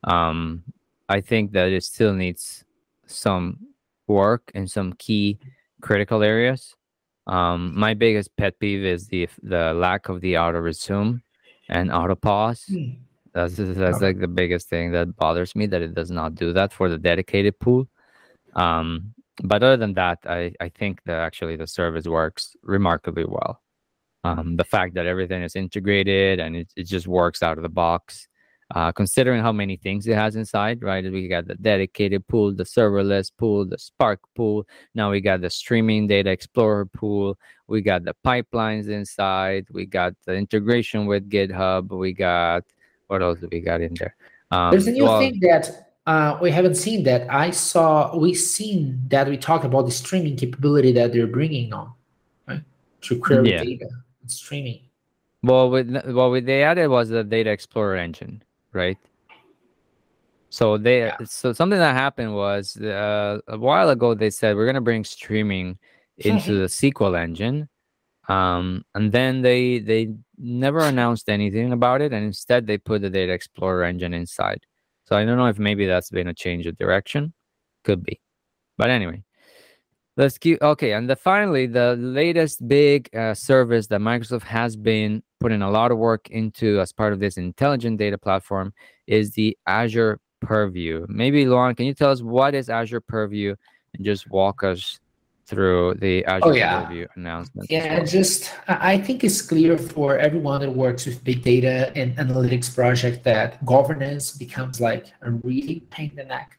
[0.04, 0.64] Um,
[1.08, 2.64] I think that it still needs
[3.06, 3.58] some
[4.06, 5.38] work in some key
[5.80, 6.74] critical areas.
[7.26, 11.22] Um, my biggest pet peeve is the the lack of the auto resume.
[11.68, 12.64] and auto pause.
[12.68, 13.03] Hmm.
[13.34, 14.06] That's that's Okay.
[14.06, 16.98] like the biggest thing that bothers me that it does not do that for the
[16.98, 17.88] dedicated pool.
[18.54, 23.60] Um, but other than that, I I think that actually the service works remarkably well.
[24.22, 27.68] Um, the fact that everything is integrated and it, it just works out of the
[27.68, 28.28] box.
[28.74, 31.04] Uh, considering how many things it has inside, right?
[31.12, 34.66] We got the dedicated pool, the serverless pool, the Spark pool.
[34.94, 37.36] Now we got the streaming data explorer pool.
[37.68, 39.66] We got the pipelines inside.
[39.70, 41.90] We got the integration with GitHub.
[41.90, 42.64] We got
[43.08, 44.16] what else do we got in there?
[44.50, 48.16] Um, There's a new well, thing that uh, we haven't seen that I saw.
[48.16, 51.92] We seen that we talked about the streaming capability that they're bringing on,
[52.46, 52.62] right?
[53.02, 53.64] To query Yeah.
[53.64, 53.88] data
[54.20, 54.80] and streaming.
[55.42, 58.98] Well, with well, what they added was the data explorer engine, right?
[60.50, 61.16] So they Yeah.
[61.24, 65.78] so something that happened was uh, a while ago they said we're gonna bring streaming
[66.18, 67.68] into the SQL engine,
[68.28, 73.10] um, and then they they never announced anything about it, and instead they put the
[73.10, 74.60] data explorer engine inside.
[75.04, 77.32] So I don't know if maybe that's been a change of direction,
[77.84, 78.20] could be,
[78.78, 79.22] but anyway.
[80.16, 85.24] Let's keep okay, and the, finally, the latest big uh, service that Microsoft has been
[85.40, 88.72] putting a lot of work into as part of this intelligent data platform
[89.08, 91.04] is the Azure Purview.
[91.08, 93.56] Maybe Luan, can you tell us what is Azure Purview
[93.94, 95.00] and just walk us
[95.46, 96.84] through the oh, Azure yeah.
[96.84, 97.70] Purview announcement?
[97.70, 98.06] Yeah, well?
[98.06, 103.24] just I think it's clear for everyone that works with big data and analytics project
[103.24, 106.58] that governance becomes like a really pain in the neck.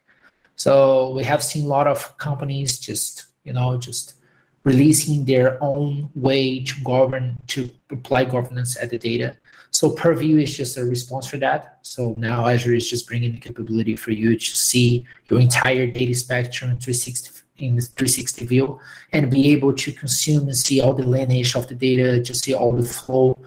[0.56, 4.16] So we have seen a lot of companies just you know just
[4.64, 9.38] releasing their own way to govern to apply governance at the data.
[9.70, 11.80] So Purview is just a response for that.
[11.82, 16.16] So now Azure is just bringing the capability for you to see your entire data
[16.16, 18.80] spectrum in 360 in the 360 view
[19.14, 22.54] and be able to consume and see all the lineage of the data, to see
[22.54, 23.38] all the flow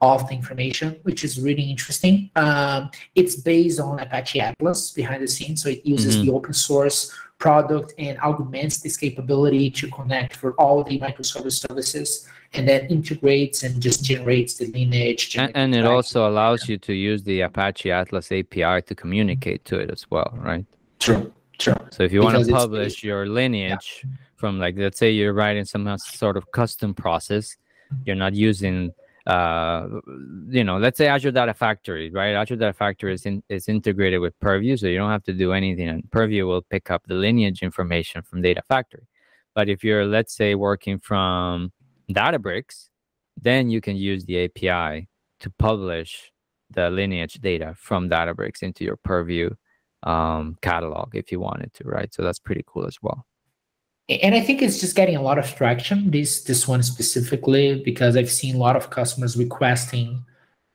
[0.00, 2.30] of the information, which is really interesting.
[2.36, 6.26] Um, it's based on Apache Atlas behind the scenes, so it uses Mhm.
[6.26, 12.26] the open source product and augments this capability to connect for all the microservice services,
[12.54, 15.36] and then integrates and just generates the lineage.
[15.36, 19.78] And, and it also allows you to use the Apache Atlas API to communicate to
[19.78, 20.64] it as well, right?
[20.98, 21.74] true, true.
[21.90, 24.04] So if you want to publish your lineage
[24.36, 27.56] from like let's say you're writing some sort of custom process,
[28.04, 28.92] you're not using
[29.26, 29.86] uh
[30.48, 32.34] you know let's say Azure Data Factory, right?
[32.34, 35.52] Azure Data Factory is in, is integrated with Purview, so you don't have to do
[35.52, 39.06] anything, and Purview will pick up the lineage information from Data Factory.
[39.54, 41.72] But if you're let's say working from
[42.10, 42.88] Databricks,
[43.40, 45.08] then you can use the API
[45.40, 46.32] to publish
[46.70, 49.50] the lineage data from Databricks into your Purview
[50.02, 52.12] um, catalog if you wanted to, right?
[52.12, 53.26] So that's pretty cool as well.
[54.08, 56.10] and I think it's just getting a lot of traction.
[56.10, 60.24] This this one specifically because I've seen a lot of customers requesting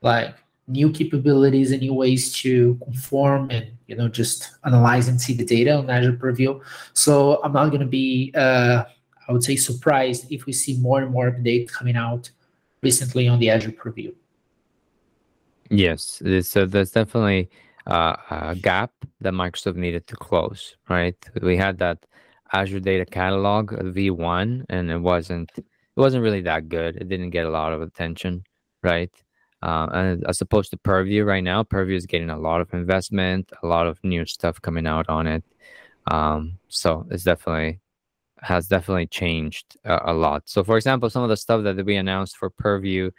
[0.02, 0.36] like
[0.68, 5.46] new capabilities and new ways to conform and you know just analyze and see the
[5.46, 6.60] data on Azure Purview.
[6.94, 8.84] So I'm not going to be uh,
[9.28, 12.30] I would say surprised if we see more and more updates coming out
[12.82, 14.14] recently on the Azure Purview.
[15.70, 17.50] Yes, so there's definitely
[17.88, 18.92] uh, a gap
[19.22, 21.16] that Microsoft needed to close, right?
[21.42, 22.06] We had that
[22.54, 26.96] Azure Data Catalog V1, and it wasn't it wasn't really that good.
[26.96, 28.44] It didn't get a lot of attention,
[28.82, 29.12] right?
[29.62, 33.52] Uh, and as opposed to Purview right now, Purview is getting a lot of investment,
[33.62, 35.44] a lot of new stuff coming out on it.
[36.08, 37.80] Um, so it's definitely
[38.42, 40.44] has definitely changed a, a lot.
[40.46, 43.12] So, for example, some of the stuff that we announced for Purview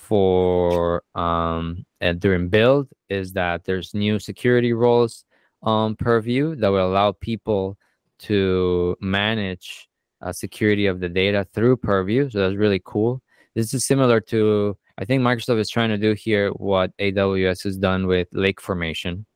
[0.00, 1.84] for um,
[2.18, 5.24] during build is that there's new security roles
[5.62, 7.76] on Purview that will allow people
[8.20, 9.88] to manage
[10.22, 12.30] uh, security of the data through Purview.
[12.30, 13.22] So that's really cool.
[13.54, 17.76] This is similar to I think Microsoft is trying to do here what AWS has
[17.76, 19.26] done with Lake Formation,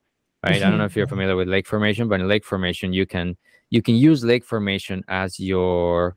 [0.42, 0.57] right?
[0.57, 3.37] I don't know if you're familiar with Lake Formation, but in Lake Formation you can
[3.70, 6.16] you can use Lake Formation as your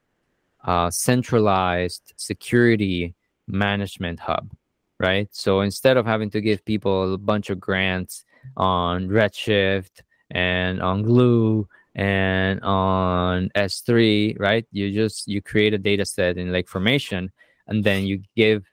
[0.64, 3.16] uh, centralized security
[3.48, 4.52] management hub,
[5.00, 5.28] right?
[5.32, 11.04] So instead of having to give people a bunch of grants on Redshift and on
[11.04, 14.66] Glue and on S3, right?
[14.72, 17.32] You just you create a data set in Lake Formation
[17.68, 18.66] and then you give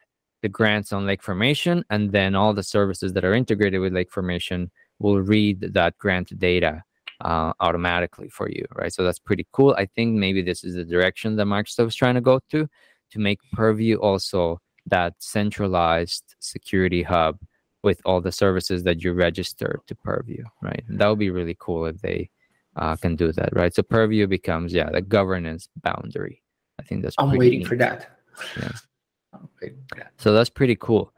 [0.42, 4.10] the grants on Lake Formation and then all the services that are integrated with Lake
[4.10, 6.82] Formation will read that grant data
[7.22, 8.92] uh, automatically for you, right?
[8.92, 9.74] So that's pretty cool.
[9.78, 12.68] I think maybe this is the direction that Microsoft is trying to go to
[13.10, 17.38] to make Purview also that centralized security hub
[17.82, 20.82] with all the services that you register to Purview, right?
[20.88, 22.30] And that would be really cool if they
[22.76, 23.74] uh, can do that, right?
[23.74, 26.42] So Purview becomes, yeah, the governance boundary.
[26.78, 27.68] I think that's I'm waiting neat.
[27.68, 28.18] for that.
[28.56, 28.72] Yeah.
[29.60, 30.12] Waiting for that.
[30.16, 31.12] So that's pretty cool.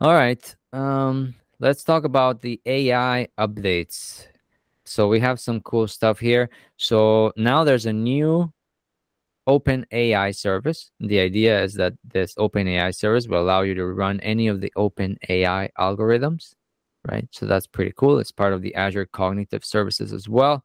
[0.00, 0.56] All right.
[0.72, 4.26] Um, let's talk about the AI updates.
[4.84, 6.50] So we have some cool stuff here.
[6.76, 8.52] So now there's a new
[9.48, 10.90] OpenAI service.
[11.00, 14.72] The idea is that this OpenAI service will allow you to run any of the
[14.76, 16.54] open AI algorithms,
[17.10, 17.28] right?
[17.32, 18.18] So that's pretty cool.
[18.18, 20.64] It's part of the Azure Cognitive Services as well.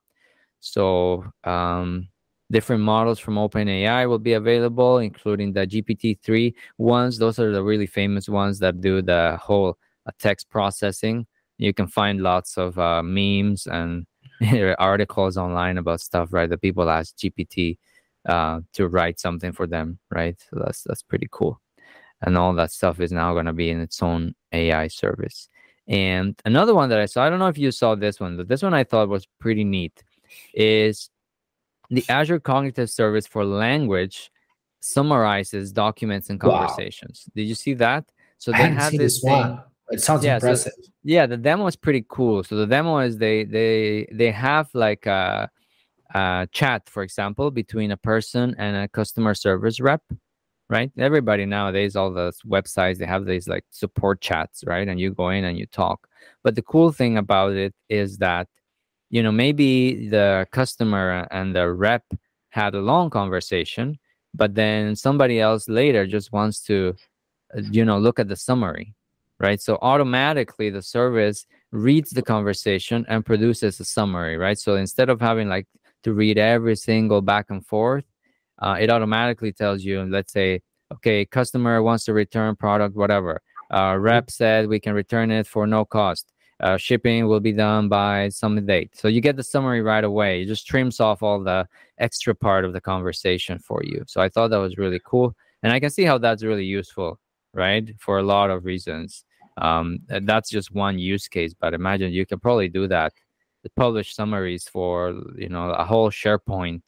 [0.59, 2.07] So um,
[2.51, 7.17] different models from OpenAI will be available, including the GPT-3 ones.
[7.17, 11.25] Those are the really famous ones that do the whole uh, text processing.
[11.57, 14.05] You can find lots of uh, memes and
[14.77, 16.49] articles online about stuff, right?
[16.49, 17.77] That people ask GPT
[18.27, 20.37] uh, to write something for them, right?
[20.49, 21.59] So that's that's pretty cool.
[22.21, 25.49] And all that stuff is now going to be in its own AI service.
[25.87, 28.47] And another one that I saw, I don't know if you saw this one, but
[28.47, 30.03] this one I thought was pretty neat,
[30.53, 31.09] is
[31.89, 34.31] the Azure Cognitive Service for Language
[34.79, 37.25] summarizes documents and conversations.
[37.27, 37.31] Wow.
[37.35, 38.05] Did you see that?
[38.37, 39.61] So they have this, this one.
[39.89, 40.73] It sounds yeah, impressive.
[40.75, 42.43] So, yeah, the demo is pretty cool.
[42.43, 45.49] So the demo is they they they have like a,
[46.13, 50.01] a chat, for example, between a person and a customer service rep,
[50.69, 50.91] right?
[50.97, 54.87] Everybody nowadays, all the websites, they have these like support chats, right?
[54.87, 56.07] And you go in and you talk.
[56.43, 58.47] But the cool thing about it is that,
[59.09, 62.03] you know, maybe the customer and the rep
[62.49, 63.97] had a long conversation,
[64.33, 66.95] but then somebody else later just wants to,
[67.57, 68.95] uh, you know, look at the summary
[69.39, 69.61] right?
[69.61, 74.57] So automatically the service reads the conversation and produces a summary, right?
[74.57, 75.67] So instead of having like
[76.03, 78.05] to read every single back and forth,
[78.59, 80.61] uh, it automatically tells you, let's say,
[80.93, 83.41] okay, customer wants to return product, whatever.
[83.71, 86.31] Uh, rep said we can return it for no cost.
[86.59, 88.89] Uh, shipping will be done by some date.
[88.95, 90.41] So you get the summary right away.
[90.41, 91.67] It just trims off all the
[91.99, 94.03] extra part of the conversation for you.
[94.07, 95.35] So I thought that was really cool.
[95.61, 97.19] And I can see how that's really useful,
[97.53, 97.93] right?
[97.99, 99.23] For a lot of reasons.
[99.57, 103.13] Um, that's just one use case, but imagine you can probably do that.
[103.75, 106.81] Publish summaries for you know a whole SharePoint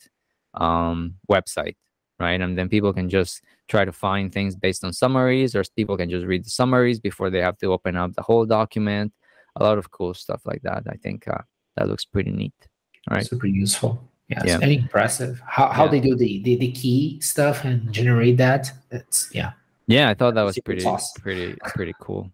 [0.54, 1.76] um, website,
[2.20, 2.40] right?
[2.40, 6.10] And then people can just try to find things based on summaries, or people can
[6.10, 9.14] just read the summaries before they have to open up the whole document.
[9.56, 10.84] A lot of cool stuff like that.
[10.90, 11.42] I think uh,
[11.76, 12.54] that looks pretty neat.
[13.10, 14.04] All right, super useful.
[14.30, 14.60] Yes, yeah.
[14.62, 15.42] and impressive.
[15.46, 15.92] How how yeah.
[15.92, 18.72] they do the, the the key stuff and generate that.
[18.92, 19.54] It's yeah.
[19.88, 20.86] Yeah, I thought that was pretty
[21.20, 22.32] pretty pretty cool.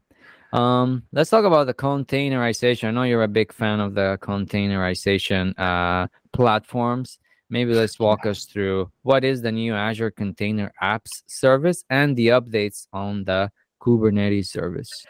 [0.53, 2.88] Um, let's talk about the containerization.
[2.88, 7.19] I know you're a big fan of the containerization uh, platforms.
[7.49, 12.29] Maybe let's walk us through what is the new Azure Container Apps service and the
[12.29, 15.05] updates on the Kubernetes service.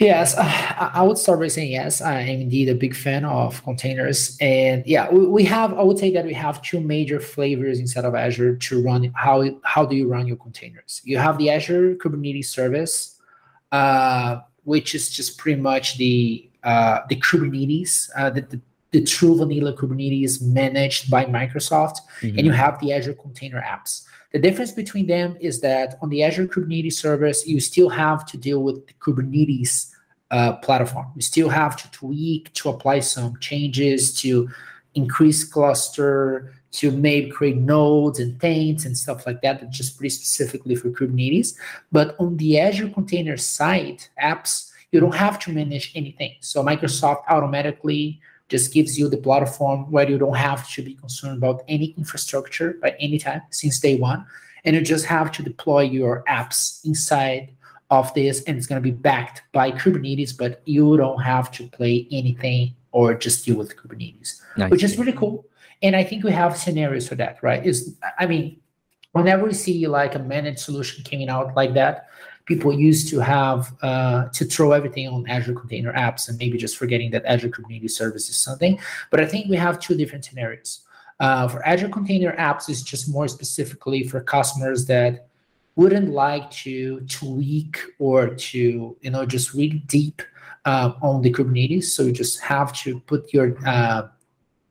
[0.00, 2.00] Yes, I would start by saying yes.
[2.00, 5.74] I am indeed a big fan of containers, and yeah, we have.
[5.74, 9.12] I would say that we have two major flavors inside of Azure to run.
[9.14, 11.02] How how do you run your containers?
[11.04, 13.20] You have the Azure Kubernetes service,
[13.72, 19.36] uh, which is just pretty much the uh, the Kubernetes, uh, the, the, the true
[19.36, 22.36] vanilla Kubernetes managed by Microsoft, mm-hmm.
[22.36, 24.04] and you have the Azure Container Apps.
[24.32, 28.36] The difference between them is that on the Azure Kubernetes service, you still have to
[28.36, 29.90] deal with the Kubernetes
[30.30, 31.06] uh, platform.
[31.16, 34.48] You still have to tweak to apply some changes to
[34.94, 40.10] increase cluster, to maybe create nodes and taints and stuff like that, that's just pretty
[40.10, 41.54] specifically for Kubernetes.
[41.90, 46.34] But on the Azure Container side, apps, you don't have to manage anything.
[46.40, 51.38] So Microsoft automatically just gives you the platform where you don't have to be concerned
[51.38, 54.26] about any infrastructure at any time since day one.
[54.64, 57.50] And you just have to deploy your apps inside
[57.90, 61.66] of this, and it's going to be backed by Kubernetes, but you don't have to
[61.68, 64.70] play anything or just deal with Kubernetes, nice.
[64.70, 65.44] which is really cool
[65.82, 67.64] and I think we have scenarios for that, right?
[67.64, 68.60] Is I mean,
[69.12, 72.08] whenever we see like a managed solution coming out like that,
[72.46, 76.76] people used to have uh, to throw everything on Azure Container Apps and maybe just
[76.76, 78.78] forgetting that Azure Kubernetes Service is something.
[79.10, 80.80] But I think we have two different scenarios.
[81.20, 85.28] Uh, for Azure Container Apps, is just more specifically for customers that
[85.76, 90.22] wouldn't like to tweak or to you know just really deep
[90.64, 91.84] uh, on the Kubernetes.
[91.84, 94.08] So you just have to put your uh,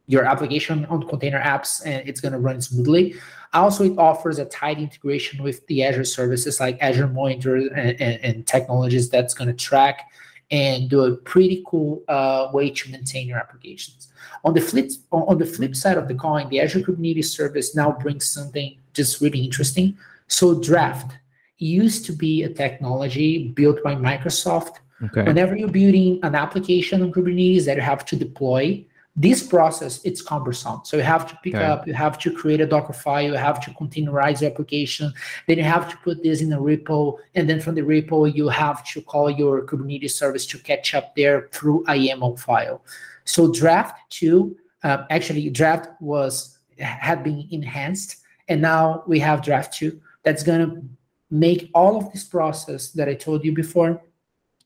[0.10, 3.13] your application on container apps and it's going to run smoothly.
[3.54, 8.19] Also, it offers a tight integration with the Azure services like Azure Monitor and, and,
[8.24, 10.10] and technologies that's going to track
[10.49, 14.07] and do a pretty cool uh, way to maintain your applications.
[14.43, 17.91] On the flip on the flip side of the coin, the Azure Kubernetes service now
[17.91, 19.95] brings something just really interesting.
[20.28, 21.12] So Draft
[21.60, 24.78] used to be a technology built by Microsoft.
[25.03, 25.24] Okay.
[25.24, 28.84] Whenever you're building an application on Kubernetes that you have to deploy,
[29.16, 30.82] this process it's cumbersome.
[30.84, 31.66] So you have to pick Okay.
[31.66, 35.12] up you have to create a docker file you have to containerize your application
[35.47, 38.47] then you have to put this in a repo and then from the repo you
[38.47, 42.82] have to call your kubernetes service to catch up there through yaml file.
[43.26, 49.74] So draft 2 uh, actually draft was had been enhanced and now we have draft
[49.74, 50.82] 2 that's going to
[51.30, 54.01] make all of this process that i told you before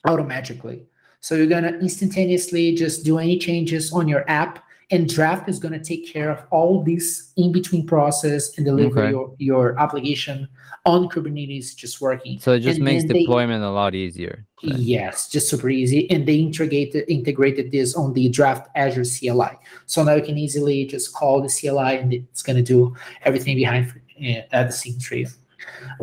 [0.06, 0.86] automatically
[1.24, 4.54] so you're going to instantaneously just do any changes on your app
[4.92, 9.00] and draft is going to take care of all this in between process and deliver
[9.04, 9.12] Okay.
[9.12, 10.50] your, your application
[10.86, 14.46] on kubernetes just working So it just And makes then they- deployment a lot easier.
[14.62, 16.12] Yes, just super easy.
[16.12, 19.54] And they integrated integrated this on the draft Azure CLI.
[19.86, 22.80] So now you can easily just call the CLI and it's going to do
[23.24, 25.28] everything behind uh, at the scene for you.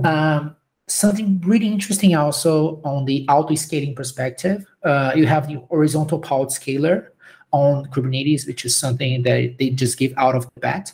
[0.05, 0.57] Um,
[0.89, 6.51] something really interesting also on the auto scaling perspective, uh, you have the horizontal pod
[6.53, 7.13] scaler
[7.53, 10.93] on Kubernetes, which is something that they just give out of the bat.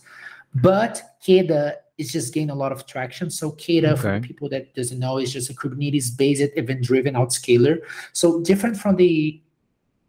[0.54, 3.30] But Keda is just gaining a lot of traction.
[3.30, 7.78] So Keda, for people that doesn't know, is just a Kubernetes-based event-driven autoscaler.
[8.12, 9.40] So different from the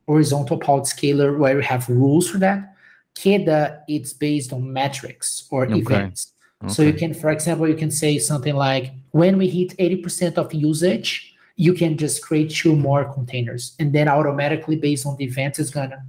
[0.08, 2.76] horizontal pod scaler where you have rules for that.
[3.16, 5.80] Keda, it's based on metrics or Okay.
[5.80, 6.34] events.
[6.68, 10.54] So you can, for example, you can say something like, when we hit 80% of
[10.54, 11.27] usage,
[11.58, 13.76] you can just create two more containers.
[13.80, 16.06] And then automatically, based on the event, it's gonna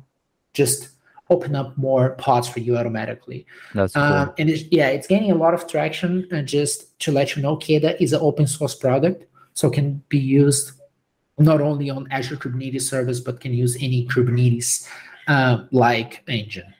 [0.54, 0.90] just
[1.30, 3.44] open up more pods for you automatically.
[3.74, 4.02] That's cool.
[4.02, 6.26] Um, and it's, yeah, it's gaining a lot of traction.
[6.30, 9.24] And just to let you know, Keda is an open source product,
[9.54, 10.72] so it can be used
[11.38, 14.86] not only on Azure Kubernetes service, but can use any Kubernetes
[15.28, 16.74] uh, like engine.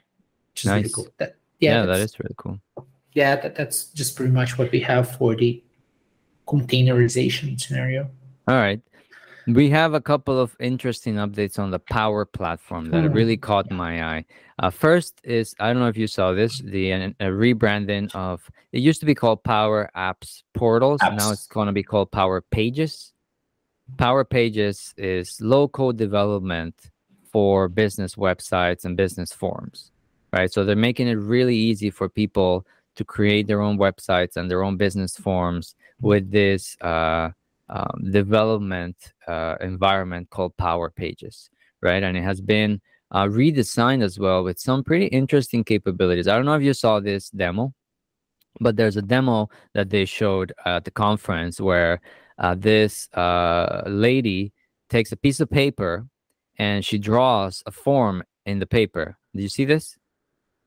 [0.52, 0.94] Which is really Nice.
[0.94, 1.08] cool.
[1.18, 2.58] That, yeah, yeah, that's- really cool.
[3.14, 5.62] yeah, that, that's just pretty much what we have for the
[6.46, 8.10] containerization scenario.
[8.48, 8.80] All right.
[9.46, 13.70] We have a couple of interesting updates on the Power platform that Hmm, really caught
[13.70, 14.24] my eye.
[14.58, 18.80] Uh, first is I don't know if you saw this, the uh, rebranding of it
[18.80, 21.10] used to be called Power Apps Portals.
[21.10, 23.12] Now it's going to be called Power Pages.
[23.98, 26.74] Power Pages is low code development
[27.30, 29.92] for business websites and business forms,
[30.32, 30.52] right?
[30.52, 34.64] So they're making it really easy for people to create their own websites and their
[34.64, 37.30] own business forms with this uh,
[37.70, 38.96] um, development
[39.26, 41.50] uh, environment called Power Pages,
[41.82, 42.02] right?
[42.02, 46.28] And it has been uh, redesigned as well with some pretty interesting capabilities.
[46.28, 47.72] I don't know if you saw this demo,
[48.60, 52.00] but there's a demo that they showed at the conference where
[52.38, 54.52] uh, this uh, lady
[54.90, 56.06] takes a piece of paper
[56.58, 59.16] and she draws a form in the paper.
[59.34, 59.96] Did you see this?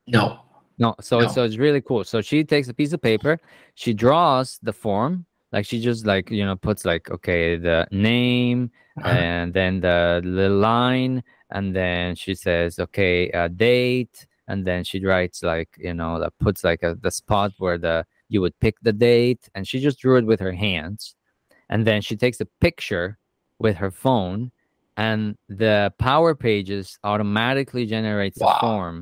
[0.08, 0.42] No.
[0.78, 1.28] No, so No.
[1.28, 2.04] so it's really cool.
[2.04, 3.40] So she takes a piece of paper,
[3.76, 8.72] she draws the form, like she just like you know puts like okay the name
[9.04, 14.84] Uh, and then the, the line and then she says okay a date and then
[14.84, 18.58] she writes like you know that puts like a, the spot where the you would
[18.60, 21.16] pick the date and she just drew it with her hands.
[21.70, 23.18] And then she takes a picture
[23.60, 24.52] with her phone
[24.98, 28.56] and the power pages automatically generates Wow.
[28.56, 28.98] a form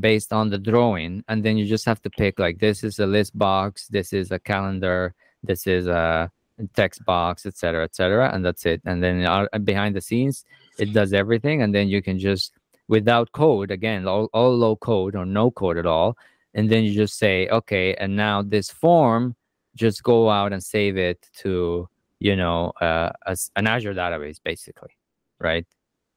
[0.00, 1.24] based on the drawing.
[1.28, 4.30] And then you just have to pick like this is a list box this is
[4.30, 5.14] a calendar
[5.44, 6.30] this is a
[6.74, 8.80] text box etc etc and that's it.
[8.84, 10.44] And then uh, behind the scenes
[10.78, 12.52] it does everything and then you can just
[12.88, 16.16] without code again all, all low code or no code at all
[16.54, 19.34] and then you just say okay and now this form
[19.74, 21.88] just go out and save it to
[22.20, 23.10] you know uh,
[23.56, 24.96] an azure database basically
[25.44, 25.66] right?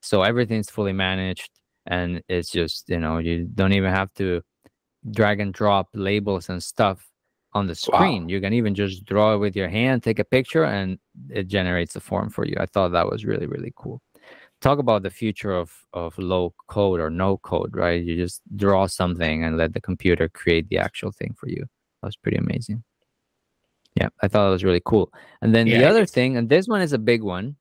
[0.02, 1.52] So everything's fully managed
[1.86, 4.42] and it's just you know you don't even have to
[5.12, 7.08] drag and drop labels and stuff
[7.54, 8.30] on the screen.
[8.30, 11.96] You can even just draw it with your hand take a picture and it generates
[11.96, 12.56] a form for you.
[12.60, 14.02] I thought that was really really cool.
[14.62, 18.04] Talk about the future of of low code or no code right?
[18.04, 21.64] You just draw something and let the computer create the actual thing for you.
[22.02, 22.84] That was pretty amazing.
[23.96, 25.12] Yeah i thought it was really cool.
[25.42, 27.56] And then the other thing and this one is a big one.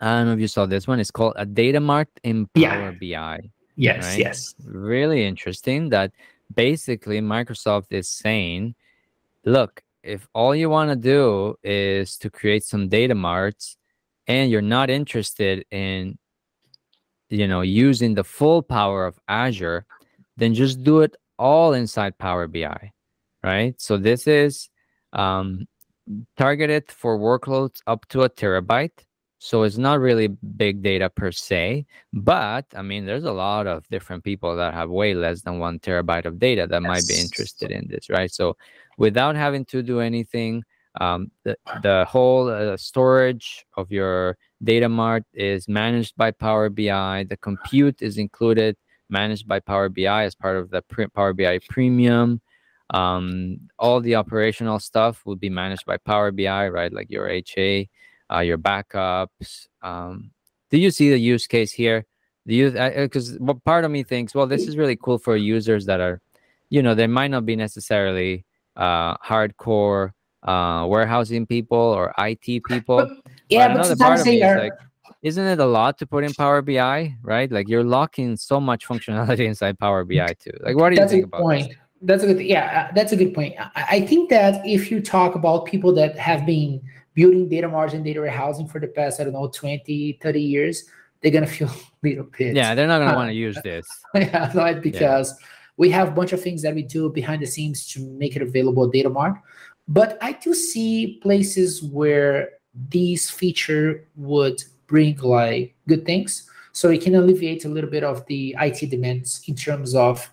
[0.00, 0.98] I don't know if you saw this one.
[1.00, 3.36] It's called a data mart in power Yeah.
[3.38, 4.18] bi yes, right?
[4.18, 4.54] yes.
[4.64, 6.10] really interesting that
[6.54, 8.74] basically Microsoft is saying,
[9.44, 13.76] look, if all you want to do is to create some data marts
[14.26, 16.18] and you're not interested in
[17.30, 19.86] you know using the full power of Azure,
[20.36, 22.92] then just do it all inside Power BI,
[23.42, 23.80] right?
[23.80, 24.68] So this is
[25.12, 25.66] um,
[26.36, 29.04] targeted for workloads up to a terabyte.
[29.38, 31.84] So it's not really big data per se,
[32.14, 35.78] but I mean, there's a lot of different people that have way less than one
[35.80, 38.30] terabyte of data that might be interested in this, right?
[38.32, 38.56] So
[38.98, 40.64] without having to do anything,
[41.00, 47.26] um, the, the whole uh, storage of your data mart is managed by Power BI.
[47.28, 48.76] The compute is included
[49.10, 50.82] managed by Power BI as part of the
[51.14, 52.40] Power BI Premium.
[52.90, 56.92] Um, all the operational stuff will be managed by Power BI, right?
[56.92, 57.88] Like your HA,
[58.32, 59.68] uh, your backups.
[59.82, 60.30] Um,
[60.70, 62.04] do you see the use case here?
[62.46, 65.86] Do you because uh, part of me thinks, well, this is really cool for users
[65.86, 66.20] that are,
[66.68, 68.44] you know, they might not be necessarily
[68.76, 70.12] uh, hardcore
[70.42, 72.96] uh, warehousing people or IT people.
[72.96, 73.08] But,
[73.48, 74.56] yeah, but, but of me are...
[74.56, 74.72] is like,
[75.22, 77.50] isn't it a lot to put in Power BI, right?
[77.50, 80.52] Like you're locking so much functionality inside Power BI too.
[80.60, 81.68] Like, what do you that's think about point.
[81.68, 81.76] This?
[82.02, 83.54] That's a good, yeah, uh, that's a good point.
[83.74, 86.82] I think that if you talk about people that have been
[87.14, 90.84] building data margin, data warehousing for the past, I don't know, 20, 30 years,
[91.22, 91.68] they're gonna feel
[92.04, 92.54] a little bit.
[92.54, 93.86] Yeah, they're not gonna uh, want to use this.
[94.14, 95.46] yeah, right, because yeah.
[95.76, 98.42] We have a bunch of things that we do behind the scenes to make it
[98.42, 99.34] available data mart.
[99.88, 102.50] But I do see places where
[102.88, 106.50] these feature would bring like good things.
[106.72, 110.30] So it can alleviate a little bit of the IT demands in terms of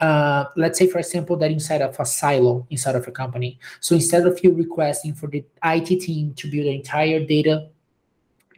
[0.00, 3.58] uh, let's say, for example, that inside of a silo inside of a company.
[3.80, 7.68] So instead of you requesting for the IT team to build an entire data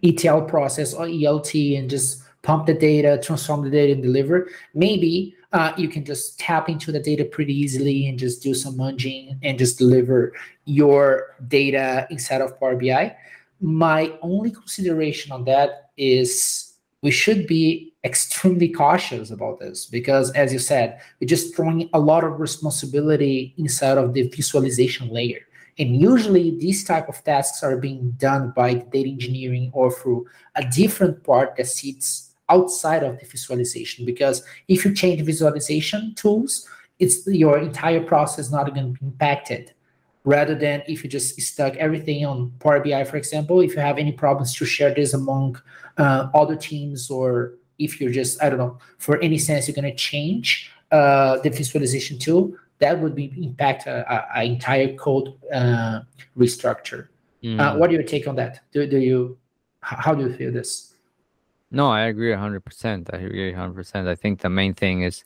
[0.03, 5.35] ETL process or ELT and just pump the data, transform the data, and deliver, maybe
[5.53, 9.36] uh, you can just tap into the data pretty easily and just do some munging
[9.42, 10.32] and just deliver
[10.64, 13.16] your data inside of Power BI.
[13.61, 20.53] My only consideration on that is we should be extremely cautious about this because, as
[20.53, 25.40] you said, we're just throwing a lot of responsibility inside of the visualization layer.
[25.78, 30.64] And usually these type of tasks are being done by data engineering or through a
[30.64, 36.68] different part that sits outside of the visualization because if you change visualization tools
[37.01, 39.72] it's your entire process not going to be impacted.
[40.24, 43.96] Rather than if you just stuck everything on power bi for example if you have
[43.96, 45.59] any problems to share this among
[45.96, 49.90] uh, other teams or if you're just i don't know for any sense you're going
[49.90, 56.01] to change uh, the visualization tool that would be impact a, a entire code uh,
[56.36, 57.09] restructure.
[57.42, 57.78] Mm.
[57.78, 58.61] what do you take on that?
[58.72, 59.38] Do, do you
[59.80, 60.92] how do you feel this
[61.71, 63.11] no, I agree 100%.
[63.12, 64.09] I agree 100%.
[64.09, 65.25] I think the main thing is,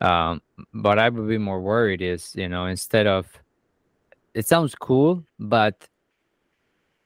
[0.00, 0.40] um,
[0.72, 3.26] but I would be more worried is, you know, instead of,
[4.34, 5.88] it sounds cool, but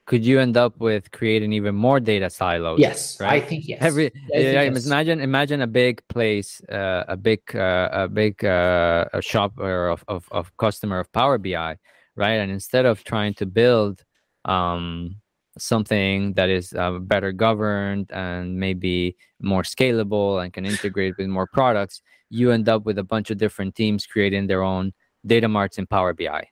[0.07, 2.78] could you end up with creating even more data silos?
[2.78, 3.43] Yes, right?
[3.43, 3.82] I think yes.
[3.82, 4.87] Every yeah, yes.
[4.87, 10.05] imagine imagine a big place, uh, a big uh, a big uh, a shop of,
[10.09, 11.76] of of customer of Power BI,
[12.16, 12.35] right?
[12.35, 14.05] And instead of trying to build
[14.45, 15.16] um,
[15.59, 21.46] something that is uh, better governed and maybe more scalable and can integrate with more
[21.46, 24.92] products, you end up with a bunch of different teams creating their own
[25.26, 26.46] data marts in Power BI,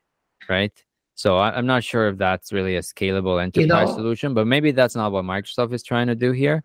[0.49, 0.73] right?
[1.15, 4.47] So I, am not sure if that's really a scalable enterprise you know, solution, but
[4.47, 6.65] maybe that's not what Microsoft is trying to do here.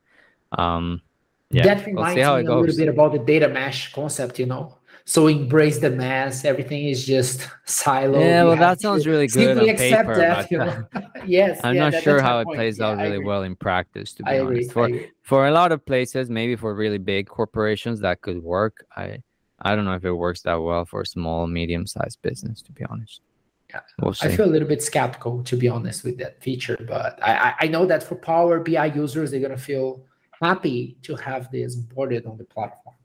[0.53, 1.01] Um,
[1.49, 4.75] yeah, that reminds we'll me a little bit about the data mesh concept, you know,
[5.07, 6.43] so embrace the mass.
[6.43, 8.19] Everything is just silo.
[8.19, 10.17] Yeah, well, that sounds really good Simply on accept paper.
[10.17, 10.85] That, you know?
[10.93, 12.57] Uh, yes, I'm yeah, not that, sure how it point.
[12.57, 14.11] plays yeah, out really well in practice.
[14.15, 17.29] To be I honest, agree, for for a lot of places, maybe for really big
[17.29, 18.85] corporations, that could work.
[18.97, 19.23] I
[19.61, 22.61] I don't know if it works that well for a small, medium-sized business.
[22.63, 23.21] To be honest.
[23.69, 23.79] Yeah.
[24.01, 27.53] We'll I feel a little bit skeptical to be honest with that feature, but I,
[27.61, 30.03] I know that for Power BI users, they're gonna feel
[30.41, 32.96] happy to have this boarded on the platform.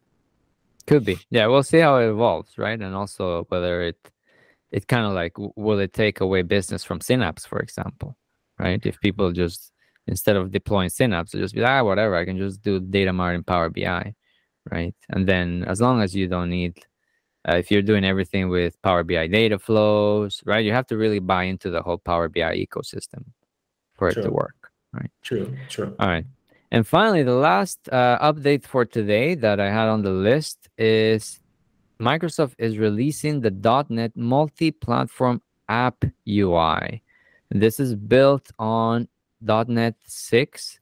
[0.86, 1.18] Could be.
[1.30, 2.80] Yeah, we'll see how it evolves, right?
[2.80, 3.98] And also whether it
[4.70, 8.16] it kind of like will it take away business from Synapse, for example,
[8.58, 8.84] right?
[8.84, 9.72] If people just
[10.06, 13.36] instead of deploying Synapse, just be like, ah, whatever, I can just do data mart
[13.36, 14.14] in Power BI,
[14.70, 14.94] right?
[15.10, 16.78] And then as long as you don't need,
[17.48, 20.64] uh, if you're doing everything with Power BI data flows, right?
[20.64, 23.24] You have to really buy into the whole Power BI ecosystem
[23.94, 24.22] for true.
[24.22, 25.10] it to work, right?
[25.22, 25.94] True, true.
[25.98, 26.24] All right.
[26.72, 31.38] And finally, the last uh, update for today that I had on the list is
[32.00, 33.50] Microsoft is releasing the
[33.90, 37.02] .NET multi-platform app UI.
[37.50, 39.06] This is built on
[39.42, 40.80] .NET 6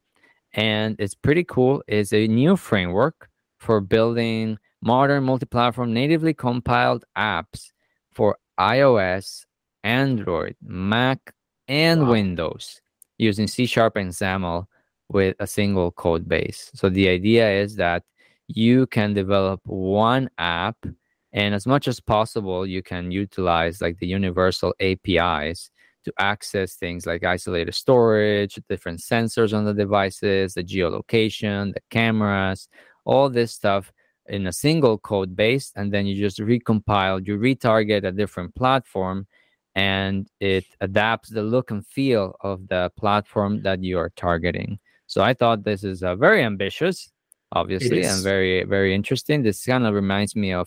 [0.53, 1.82] and it's pretty cool.
[1.88, 3.28] It's a new framework
[3.59, 7.72] for building modern multi-platform natively compiled apps
[8.12, 9.45] for iOS,
[9.82, 11.34] Android, Mac,
[11.66, 12.11] and wow.
[12.12, 12.80] Windows
[13.18, 14.66] using C Sharp and XAML
[15.11, 16.70] with a single code base.
[16.74, 18.04] So the idea is that
[18.46, 20.76] you can develop one app
[21.32, 25.70] and as much as possible you can utilize like the universal APIs
[26.04, 32.68] to access things like isolated storage, different sensors on the devices, the geolocation, the cameras,
[33.04, 33.92] all this stuff
[34.26, 39.26] in a single code base and then you just recompile, you retarget a different platform
[39.74, 44.78] and it adapts the look and feel of the platform that you are targeting.
[45.11, 47.11] So I thought this is uh, very ambitious,
[47.50, 49.42] obviously, and very very interesting.
[49.42, 50.66] This kind of reminds me of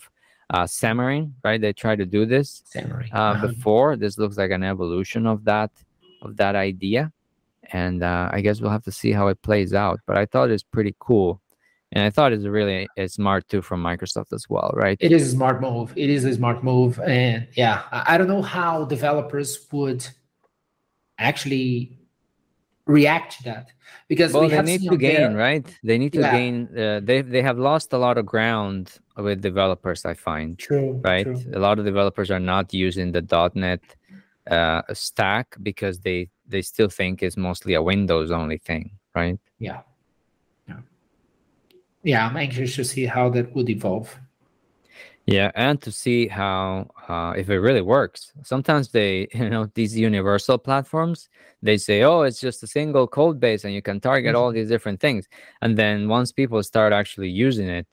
[0.52, 1.58] uh, Xamarin, right?
[1.58, 3.08] They tried to do this Xamarin.
[3.10, 3.46] uh, Uh-huh.
[3.48, 3.96] before.
[3.96, 5.70] This looks like an evolution of that
[6.20, 7.02] of that idea,
[7.72, 9.98] and uh, I guess we'll have to see how it plays out.
[10.06, 11.40] But I thought it's pretty cool,
[11.92, 14.98] and I thought it's really smart too from Microsoft as well, right?
[15.00, 15.88] It is a smart move.
[15.96, 17.76] It is a smart move, and yeah,
[18.12, 20.06] I don't know how developers would
[21.16, 22.03] actually
[22.86, 23.72] react to that
[24.08, 25.66] because well, we they have need to gain, there- right?
[25.82, 26.32] They need to Yeah.
[26.38, 26.68] gain.
[26.76, 30.04] Uh, they they have lost a lot of ground with developers.
[30.04, 30.58] I find.
[30.58, 31.00] True.
[31.04, 31.24] right?
[31.24, 31.40] true.
[31.54, 33.22] A lot of developers are not using the
[33.54, 33.80] .NET
[34.50, 39.38] uh, stack because they they still think it's mostly a Windows only thing, right?
[39.58, 39.80] Yeah.
[40.68, 40.80] Yeah.
[42.02, 44.14] Yeah, I'm anxious to see how that would evolve.
[45.26, 48.32] Yeah, and to see how uh, if it really works.
[48.42, 51.28] Sometimes they, you know, these universal platforms,
[51.62, 54.68] they say, "Oh, it's just a single code base, and you can target all these
[54.68, 55.26] different things."
[55.62, 57.86] And then once people start actually using it,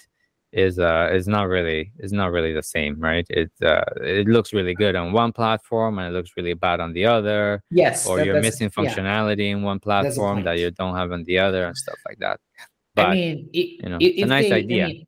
[0.51, 3.25] is uh is not really is not really the same, right?
[3.29, 6.91] It uh, it looks really good on one platform and it looks really bad on
[6.91, 7.63] the other.
[7.71, 8.05] Yes.
[8.05, 8.83] or that- you're missing yeah.
[8.83, 12.41] functionality in one platform that you don't have on the other and stuff like that.
[12.95, 14.87] But I mean, it, you know, it- it's a nice they- I idea.
[14.87, 15.07] mean,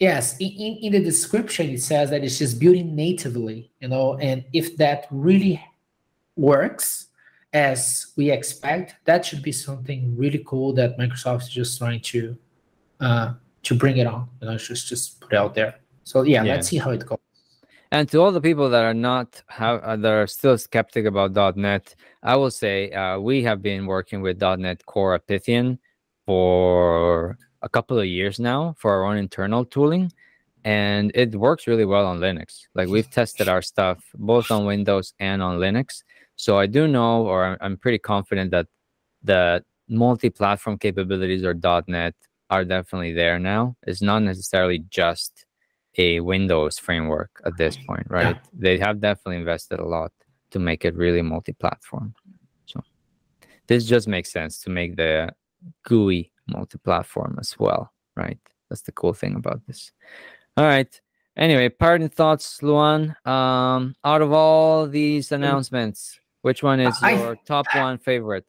[0.00, 4.44] yes, in, in, the description it says that it's just building natively, you know, and
[4.52, 5.62] if that really
[6.36, 7.06] works
[7.52, 12.36] as we expect, that should be something really cool that Microsoft is just trying to
[13.00, 15.80] uh, to bring it on, you know, just just put it out there.
[16.04, 16.54] So yeah, Yeah.
[16.54, 17.18] let's see how it goes.
[17.92, 21.56] and to all the people that are not have uh, that are still skeptic about
[21.56, 25.78] .NET, I will say uh, we have been working with .NET Core Python
[26.24, 30.12] for a couple of years now for our own internal tooling,
[30.64, 32.62] and it works really well on Linux.
[32.74, 36.02] Like we've tested our stuff both on Windows and on Linux,
[36.36, 38.66] so I do know, or I'm- pretty confident that
[39.22, 41.54] the multi-platform capabilities or
[41.86, 42.14] .NET
[42.48, 43.76] are definitely there now.
[43.86, 45.44] It's not necessarily just
[45.98, 48.36] a Windows framework at this point, right?
[48.52, 50.12] They have definitely invested a lot
[50.52, 52.14] to make it really multi-platform.
[52.66, 52.80] So
[53.66, 55.34] this just makes sense to make the
[55.84, 58.38] GUI multi-platform as well, right?
[58.68, 59.92] That's the cool thing about this.
[60.56, 61.00] All right.
[61.36, 63.14] Anyway, parting thoughts, Luan.
[63.24, 68.46] Um, out of all these announcements, which one is I- your top one favorite?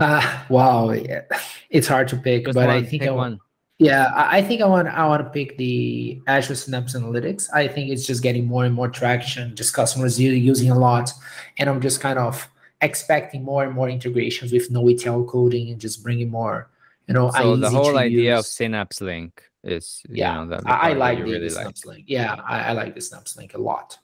[0.00, 1.22] Uh, wow, yeah.
[1.70, 3.40] it's hard to pick, Just but I think I, one.
[3.78, 7.48] Yeah, I I think I want I want to pick the Azure Synapse Analytics.
[7.52, 9.56] I think it's just getting more and more traction.
[9.56, 11.12] Just customers using a lot,
[11.58, 12.48] and I'm just kind of
[12.80, 16.70] expecting more and more integrations with no ETL coding and just bringing more.
[17.06, 20.92] You know, So the whole idea of Synapse Link is, Yeah, you know, I, I
[20.92, 21.62] like the, really the like.
[21.62, 22.04] Synapse Link.
[22.06, 23.98] Yeah, I, I like the Synapse Link a lot.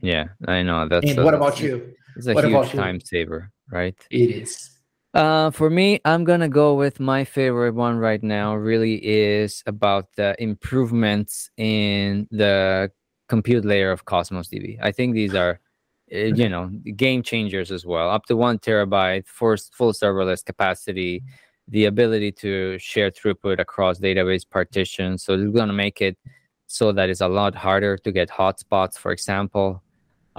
[0.00, 0.88] Yeah, I know.
[0.88, 1.92] That's and a- what about you?
[2.16, 2.78] It's a What huge about you?
[2.80, 3.96] time saver, right?
[4.10, 4.70] It is.
[5.14, 8.54] Uh, for me, I'm gonna go with my favorite one right now.
[8.56, 12.90] Really is about the improvements in the
[13.28, 14.78] compute layer of Cosmos DB.
[14.82, 15.60] I think these are,
[16.08, 18.10] you know, game changers as well.
[18.10, 21.22] Up to one terabyte, for full serverless capacity,
[21.68, 25.24] the ability to share throughput across database partitions.
[25.24, 26.18] So it's gonna make it
[26.66, 29.82] so that it's a lot harder to get hotspots, for example.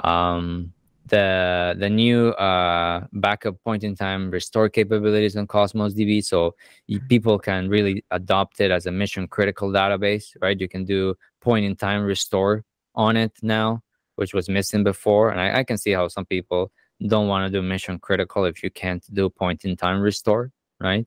[0.03, 0.73] Um,
[1.07, 6.55] the the new uh, backup point in time restore capabilities on Cosmos DB, so
[6.89, 10.59] y- people can really adopt it as a mission critical database, right?
[10.59, 12.63] You can do point in time restore
[12.95, 13.83] on it now,
[14.15, 16.71] which was missing before, and I, I can see how some people
[17.07, 21.05] don't want to do mission critical if you can't do point in time restore, right?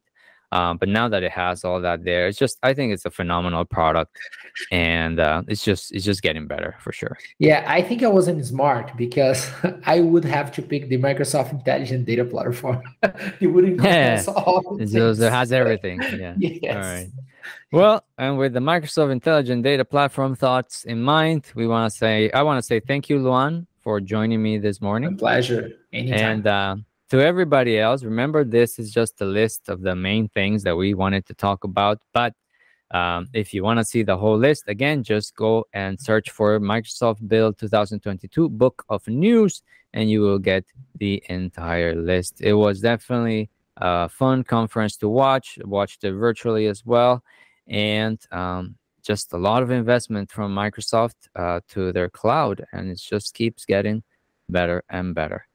[0.51, 3.11] Um, but now that it has all that there, it's just I think it's a
[3.11, 4.17] phenomenal product,
[4.73, 7.19] and uh, it's just it's just getting better for sure.
[7.39, 9.51] Yeah, I think I wasn't smart because
[9.87, 12.83] I would have to pick the Microsoft Intelligent Data Platform.
[13.41, 16.01] it wouldn't Yeah, all It has everything.
[16.01, 16.35] Yeah.
[16.39, 16.75] Yes.
[16.75, 17.11] All right.
[17.73, 22.31] Well, and with the Microsoft Intelligent Data Platform thoughts in mind, we want to say
[22.33, 25.17] I want to say thank you, Luan, for joining me this A morning.
[25.17, 25.71] pleasure.
[25.93, 26.19] Anytime.
[26.19, 26.77] And uh,
[27.11, 30.95] to everybody else, remember this is just a list of the main things that we
[30.95, 31.99] wanted to talk about.
[32.13, 32.35] But
[32.91, 36.59] um, if you want to see the whole list, again, just go and search for
[36.59, 39.63] Microsoft Build 2022 Book of News,
[39.93, 40.65] and you will get
[40.97, 42.41] the entire list.
[42.41, 45.59] It was definitely a fun conference to watch.
[45.65, 47.23] Watched it virtually as well,
[47.67, 52.99] and um, just a lot of investment from Microsoft uh, to their cloud, and it
[52.99, 54.03] just keeps getting
[54.49, 55.47] better and better.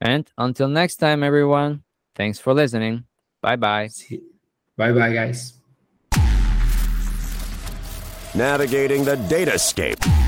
[0.00, 1.82] And until next time, everyone,
[2.14, 3.04] thanks for listening.
[3.40, 3.88] Bye bye.
[4.76, 5.54] bye bye, guys.
[8.34, 10.25] Navigating the datascape